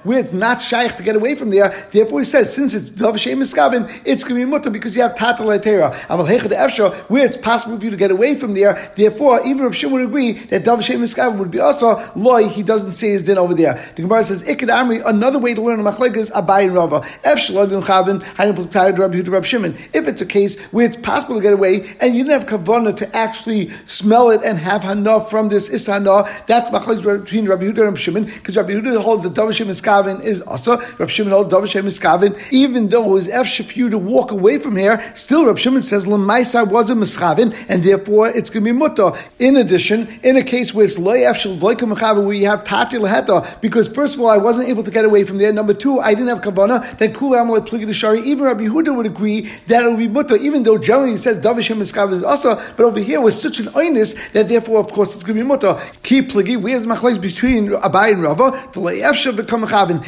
where 0.04 0.20
it's 0.20 0.32
not 0.32 0.62
shaykh 0.62 0.96
to 0.96 1.04
get 1.04 1.16
away 1.16 1.36
from 1.36 1.50
there. 1.50 1.70
Therefore 1.92 2.20
he 2.20 2.26
says 2.26 2.54
since 2.54 2.74
it's 2.74 2.90
Dav 2.90 3.20
Shem 3.20 3.40
Miskavid 3.40 4.02
it's 4.06 4.24
going 4.24 4.40
to 4.40 4.46
be 4.46 4.50
mutter 4.50 4.70
because 4.70 4.96
you 4.96 5.02
have 5.02 5.14
Hechad 5.14 5.44
Efsha 5.44 6.94
where 7.10 7.26
it's 7.26 7.38
possible 7.38 7.78
for 7.78 7.84
you 7.84 7.92
to 7.92 7.98
get 7.98 8.12
away 8.12 8.36
from 8.36 8.54
there. 8.54 8.92
Therefore 8.96 9.42
even 9.46 9.64
Rabbi 9.64 9.76
Shimon 9.76 9.94
would 9.94 10.06
agree 10.06 10.34
that 10.34 10.64
Dav 10.64 10.84
Shem 10.84 11.02
Miskavid 11.02 11.38
would 11.38 11.52
be 11.52 11.60
also 11.60 12.02
loy 12.16 12.48
he 12.48 12.64
doesn't 12.64 12.94
say 12.94 13.12
his 13.12 13.24
din 13.24 13.38
over 13.38 13.54
there. 13.54 13.74
The 13.96 14.04
Gemara 14.04 14.24
says 14.24 14.44
Ikad 14.44 14.70
Amri 14.70 15.02
another 15.06 15.40
way 15.40 15.54
to 15.54 15.62
learn 15.62 15.80
machlek 15.82 16.16
is 16.16 16.30
Abai 16.32 16.66
and 16.66 16.74
Rava 16.74 17.02
Efsha 17.24 17.52
Lavin 17.52 17.82
Chavin 17.82 18.22
Pluktai 18.54 18.98
Rabbi 18.98 19.16
Yehuda 19.16 19.43
Rabbi 19.44 19.48
Shimon 19.50 19.76
if 19.94 20.08
it's 20.08 20.22
a 20.22 20.26
case 20.26 20.60
where 20.72 20.86
it's 20.86 20.98
possible 20.98 21.36
to 21.36 21.42
get 21.42 21.54
away 21.54 21.96
and 22.00 22.16
you 22.16 22.24
didn't 22.24 22.48
have 22.48 22.60
kavana 22.60 22.96
to 22.98 23.16
actually 23.16 23.70
smell 23.86 24.30
it 24.30 24.42
and 24.44 24.58
have 24.60 24.84
hana 24.84 25.20
from 25.20 25.50
this 25.50 25.70
isana. 25.70 26.30
That's 26.48 26.70
machlokes 26.70 27.04
between 27.04 27.48
Rabbi 27.48 27.66
Yehuda 27.66 27.70
and 27.70 27.78
Rabbi 27.78 27.98
Shimon 27.98 28.26
because 28.26 28.56
Rabbi 28.56 28.72
Yehuda 28.72 29.02
holds 29.02 29.24
that 29.24 29.34
Davashem 29.34 29.68
Miskavin 29.68 30.24
is 30.24 30.42
also 30.42 30.78
Rabbi 30.78 31.08
Shimon 31.08 31.34
holds 31.34 31.54
Davashem 31.54 31.84
Miskavin. 31.84 32.40
Even 32.52 32.88
though 32.88 33.04
it 33.18 33.28
was 33.28 33.58
for 33.58 33.74
you 33.74 33.90
to 33.90 33.98
walk 33.98 34.32
away 34.32 34.58
from 34.60 34.78
here, 34.78 35.02
still 35.16 35.46
Rabbi 35.46 35.60
Shimon 35.60 35.82
says 35.82 36.06
Lamaisa 36.06 36.68
was 36.68 36.90
a 36.90 36.96
Miskavin 36.96 37.54
and 37.68 37.84
therefore 37.84 38.30
it's 38.30 38.50
going 38.50 38.64
to 38.64 38.72
be 38.72 38.78
mutter. 38.78 39.12
In 39.40 39.58
addition, 39.58 40.08
in 40.24 40.38
a 40.38 40.44
case 40.44 40.74
where 40.74 40.86
it's 40.86 40.98
loy 40.98 41.20
efshel 41.20 41.60
loikum 41.60 41.94
Mechavin 41.94 42.26
where 42.26 42.36
you 42.36 42.48
have 42.48 42.64
tati 42.64 42.98
laheta 42.98 43.60
because 43.62 43.90
first 43.90 44.16
of 44.16 44.22
all 44.22 44.30
I 44.30 44.38
wasn't 44.38 44.70
able 44.70 44.84
to 44.84 44.92
get 44.92 45.06
away 45.06 45.24
from 45.24 45.38
there. 45.38 45.52
Number 45.52 45.74
two, 45.74 46.00
I 46.00 46.14
didn't 46.14 46.30
have 46.30 46.42
kavana. 46.42 46.98
Then 46.98 47.14
kula 47.14 47.44
amalei 47.44 47.94
shari. 47.94 48.22
Even 48.22 48.46
Rabbi 48.46 48.66
Yehuda 48.66 48.96
would 48.96 49.06
agree 49.06 49.33
that 49.42 49.86
it 49.86 49.90
would 49.90 50.00
be 50.00 50.08
mutter, 50.08 50.36
even 50.38 50.64
though 50.64 50.78
generally 50.78 51.12
he 51.12 51.18
says 51.18 51.38
Miskavin 51.40 52.14
is 52.14 52.24
also. 52.24 52.56
But 52.76 52.82
over 52.82 53.00
here 53.00 53.22
was 53.22 53.40
such 53.40 53.60
an 53.60 53.68
oinus 53.68 54.16
that 54.34 54.50
therefore, 54.50 54.80
of 54.80 54.92
course, 54.92 55.16
it's 55.16 55.24
going 55.24 55.38
to 55.38 55.44
be 55.44 55.48
mutter. 55.48 55.80
Keep 56.04 56.30
pligi. 56.32 56.62
Where's 56.62 56.86
machlekes 56.86 57.22
between 57.22 57.70
Abai 57.70 58.14
and 58.14 58.22
Rava? 58.22 58.52
The 58.74 58.80
le'efsha 58.80 59.36
become 59.36 59.64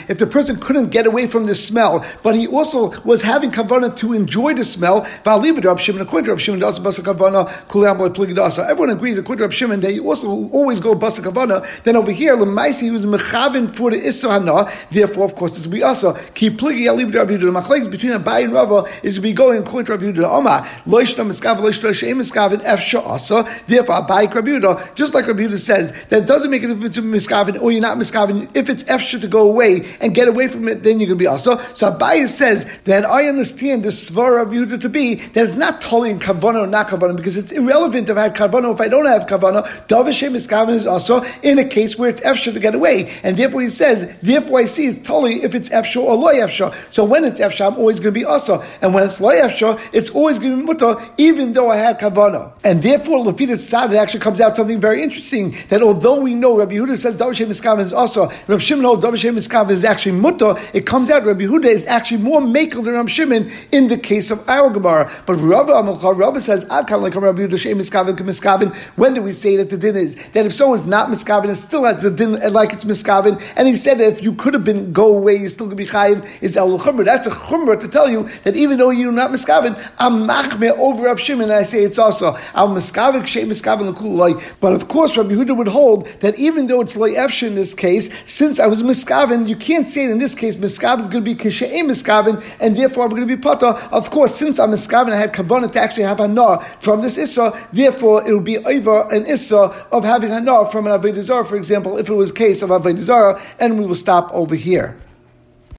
If 0.09 0.17
the 0.17 0.27
person 0.27 0.57
couldn't 0.57 0.89
get 0.89 1.05
away 1.05 1.27
from 1.27 1.45
the 1.45 1.55
smell, 1.55 2.05
but 2.23 2.35
he 2.35 2.47
also 2.47 2.91
was 3.03 3.21
having 3.21 3.51
kavanah 3.51 3.95
to 3.97 4.13
enjoy 4.13 4.53
the 4.53 4.63
smell, 4.63 5.01
v'alibid 5.23 5.65
Rab 5.65 5.79
Shimon. 5.79 6.01
According 6.01 6.25
to 6.25 6.31
Rab 6.31 6.39
Shimon, 6.39 6.59
does 6.59 6.79
basa 6.79 7.01
kavanah 7.01 7.47
kulam 7.67 7.97
pligi 8.13 8.35
dasa. 8.35 8.67
Everyone 8.69 8.91
agrees 8.91 9.17
according 9.17 9.39
to 9.39 9.43
Rab 9.43 9.53
Shimon 9.53 9.79
that 9.81 9.93
you 9.93 10.07
also 10.07 10.27
always 10.29 10.79
go 10.79 10.95
basa 10.95 11.21
kavanah. 11.21 11.83
Then 11.83 11.95
over 11.95 12.11
here, 12.11 12.35
lemaisi 12.35 12.83
he 12.83 12.91
was 12.91 13.05
mechavin 13.05 13.73
for 13.73 13.91
the 13.91 13.97
isra 13.97 14.89
Therefore, 14.89 15.25
of 15.25 15.35
course, 15.35 15.53
this 15.53 15.65
will 15.65 15.73
be 15.73 15.83
also 15.83 16.13
keep 16.33 16.53
pligi 16.53 16.85
alibid 16.85 17.15
Rab. 17.15 17.27
The 17.27 17.37
machlekes 17.37 17.89
between 17.89 18.13
Abai 18.13 18.45
and 18.45 18.53
Rava 18.53 18.83
is 19.05 19.15
to 19.15 19.21
be 19.21 19.33
going 19.33 19.59
according 19.59 19.85
to 19.85 19.91
Rab 19.91 20.01
Yehuda. 20.01 20.23
Omar 20.23 20.61
loishna 20.85 21.25
miskav 21.25 21.57
loishna 21.57 21.91
sheim 21.91 22.17
miskavin 22.17 22.61
efsha 22.61 23.05
asa. 23.05 23.45
Therefore, 23.67 23.97
Abai 23.97 24.33
Rabbi 24.33 24.51
Yehuda, 24.51 24.95
just 24.95 25.13
like 25.13 25.27
Rabbi 25.27 25.43
Yehuda 25.43 25.59
says, 25.59 25.91
that 26.05 26.23
it 26.23 26.25
doesn't 26.25 26.49
make 26.49 26.63
it 26.63 26.71
if 26.71 26.83
it's 26.83 26.97
a 26.97 27.01
miskavin 27.01 27.61
or 27.61 27.71
you're 27.71 27.81
not 27.81 27.97
miskavin. 27.97 28.49
If 28.55 28.69
it's 28.69 28.83
efsha 28.85 29.21
to 29.21 29.27
go 29.27 29.49
away 29.49 29.85
and 30.01 30.13
get 30.13 30.27
away 30.27 30.47
from 30.47 30.67
it, 30.67 30.83
then 30.83 30.99
you're 30.99 31.07
going 31.07 31.19
to 31.19 31.23
be 31.23 31.27
also. 31.27 31.57
So 31.73 31.91
Abai 31.91 32.27
says 32.27 32.65
that 32.85 33.05
I 33.05 33.27
understand 33.27 33.83
the 33.83 33.89
svar 33.89 34.41
of 34.41 34.49
Yehuda 34.49 34.81
to 34.81 34.89
be 34.89 35.15
that 35.15 35.45
it's 35.45 35.53
not 35.53 35.81
totally 35.81 36.11
in 36.11 36.19
kavana 36.19 36.61
or 36.61 36.67
not 36.67 36.87
kavana 36.87 37.15
because 37.15 37.37
it's 37.37 37.51
irrelevant 37.51 38.09
if 38.09 38.17
I 38.17 38.23
have 38.23 38.33
kavana 38.33 38.73
if 38.73 38.81
I 38.81 38.87
don't 38.87 39.05
have 39.05 39.27
kavana. 39.27 39.63
Davashem 39.87 40.31
miskavin 40.31 40.73
is 40.73 40.87
also 40.87 41.21
in 41.43 41.59
a 41.59 41.65
case 41.65 41.97
where 41.97 42.09
it's 42.09 42.21
efsha 42.21 42.51
to 42.53 42.59
get 42.59 42.73
away, 42.73 43.13
and 43.23 43.37
therefore 43.37 43.61
he 43.61 43.69
says, 43.69 44.15
therefore 44.21 44.59
I 44.59 44.65
see 44.65 44.87
it's 44.87 44.99
totally 44.99 45.43
if 45.43 45.53
it's 45.53 45.69
efsha 45.69 46.01
or 46.01 46.15
loy 46.15 46.35
efsha. 46.35 46.73
So 46.91 47.05
when 47.05 47.23
it's 47.23 47.39
efsha, 47.39 47.67
I'm 47.67 47.77
always 47.77 47.99
going 47.99 48.13
to 48.13 48.19
be 48.19 48.25
also, 48.25 48.63
and 48.81 48.94
when 48.95 49.03
it's 49.03 49.19
loy 49.19 49.35
efsha, 49.35 49.79
it's 49.93 50.09
always 50.09 50.39
going 50.39 50.51
to 50.51 50.57
be 50.57 50.63
mutter, 50.63 50.95
even 51.17 51.53
though 51.53 51.69
I 51.69 51.75
have 51.77 51.97
kavana, 51.97 52.53
and 52.63 52.81
therefore 52.81 53.25
lefita 53.25 53.55
tzad 53.55 53.91
it 53.91 53.97
actually 53.97 54.21
comes 54.21 54.39
out 54.39 54.55
something 54.55 54.79
very 54.79 55.03
interesting 55.03 55.53
that 55.69 55.83
although 55.83 56.19
we 56.19 56.33
know 56.33 56.57
Rabbi 56.57 56.75
Yehuda 56.75 56.97
says 56.97 57.15
Davashem 57.15 57.47
Miskav 57.47 57.79
is 57.79 57.93
also 57.93 58.29
Rabbi 58.47 58.57
Shimon 58.57 58.85
holds 58.85 59.03
Davashem 59.05 59.35
Miskav 59.35 59.69
is 59.69 59.83
actually 59.83 60.13
mutter, 60.13 60.55
it 60.73 60.85
comes 60.85 61.09
out 61.09 61.25
Rabbi 61.25 61.41
Yehuda 61.41 61.65
is 61.65 61.85
actually 61.85 62.21
more 62.21 62.41
makel 62.41 62.83
than 62.83 62.93
Rabbi 62.93 63.09
Shimon 63.09 63.51
in 63.71 63.87
the 63.87 63.97
case 63.97 64.31
of 64.31 64.47
our 64.47 64.69
Gemara. 64.69 65.11
But 65.25 65.35
Rabbi 65.35 65.71
Amalchar, 65.71 66.17
Rabbi 66.17 66.39
says 66.39 66.65
Adkan 66.65 67.01
like 67.01 67.15
Rabbi 67.15 67.41
Yehuda 67.41 67.59
Shem 67.59 67.77
Miskavin 67.77 68.15
Miskavin. 68.15 68.73
When 68.95 69.13
do 69.13 69.21
we 69.21 69.33
say 69.33 69.57
that 69.57 69.69
the 69.69 69.77
din 69.77 69.97
is 69.97 70.15
that 70.29 70.45
if 70.45 70.53
someone's 70.53 70.85
not 70.85 71.09
Miskavin 71.09 71.49
and 71.49 71.57
still 71.57 71.83
has 71.83 72.01
the 72.01 72.11
din 72.11 72.41
uh, 72.41 72.49
like 72.49 72.73
it's 72.73 72.85
Miskavin, 72.85 73.41
and 73.55 73.67
he 73.67 73.75
said 73.75 73.97
that 73.99 74.13
if 74.13 74.23
you 74.23 74.33
could 74.33 74.53
have 74.53 74.63
been 74.63 74.93
go 74.93 75.17
away, 75.17 75.35
you're 75.35 75.49
still 75.49 75.67
going 75.67 75.77
to 75.77 75.83
be 75.83 75.89
chayiv 75.89 76.25
is 76.41 76.55
El 76.55 76.79
Chumrah. 76.79 77.05
That's 77.05 77.27
a 77.27 77.31
Chumrah 77.31 77.79
to 77.79 77.87
tell 77.87 78.09
you 78.09 78.23
that 78.43 78.55
even 78.55 78.77
though 78.77 78.84
you're 78.91 79.11
not 79.11 79.31
Miskavin, 79.31 79.75
I'm 79.97 80.27
machme 80.27 80.69
over 80.77 81.05
Rabbi 81.05 81.19
Shimon, 81.19 81.43
and 81.43 81.53
I 81.53 81.63
say 81.63 81.83
it's 81.83 81.97
also 81.97 82.35
I'm 82.53 82.69
Miskavin 82.69 83.25
Shem 83.25 83.49
Miskavin 83.49 84.59
But 84.59 84.73
of 84.73 84.87
course, 84.87 85.17
Rabbi 85.17 85.33
Yehuda 85.33 85.55
would 85.55 85.67
hold 85.67 86.07
that 86.21 86.37
even 86.37 86.67
though 86.67 86.81
it's 86.81 86.95
Le'efshin 86.95 87.47
in 87.47 87.55
this 87.55 87.73
case, 87.73 88.09
since 88.29 88.59
I 88.59 88.67
was 88.67 88.81
Miskavin, 88.81 89.47
you 89.47 89.55
can't 89.55 89.87
say 89.87 90.05
it 90.05 90.11
in 90.11 90.17
this 90.17 90.35
case, 90.35 90.55
Miskavin 90.55 91.01
is 91.01 91.07
going 91.07 91.23
to 91.23 91.33
be 91.33 91.35
Kishe'e 91.35 91.81
Miskavin, 91.81 92.43
and 92.59 92.75
therefore 92.75 93.05
I'm 93.05 93.09
going 93.09 93.27
to 93.27 93.35
be 93.35 93.41
Pata. 93.41 93.67
Of 93.91 94.09
course, 94.09 94.35
since 94.35 94.59
I'm 94.59 94.71
Miskavin, 94.71 95.11
I 95.11 95.17
had 95.17 95.33
Kavanah 95.33 95.71
to 95.71 95.81
actually 95.81 96.03
have 96.03 96.19
Hana 96.19 96.59
from 96.79 97.01
this 97.01 97.17
Issa, 97.17 97.67
therefore 97.73 98.27
it 98.27 98.33
would 98.33 98.43
be 98.43 98.57
over 98.59 99.07
an 99.13 99.25
Issa 99.25 99.87
of 99.91 100.03
having 100.03 100.29
Hana 100.29 100.65
from 100.65 100.87
an 100.87 100.99
Avodah 100.99 101.45
for 101.45 101.55
example, 101.55 101.97
if 101.97 102.09
it 102.09 102.13
was 102.13 102.31
a 102.31 102.33
case 102.33 102.61
of 102.61 102.69
Avodah 102.69 103.41
and 103.59 103.79
we 103.79 103.85
will 103.85 103.95
stop 103.95 104.31
over 104.33 104.55
here. 104.55 104.97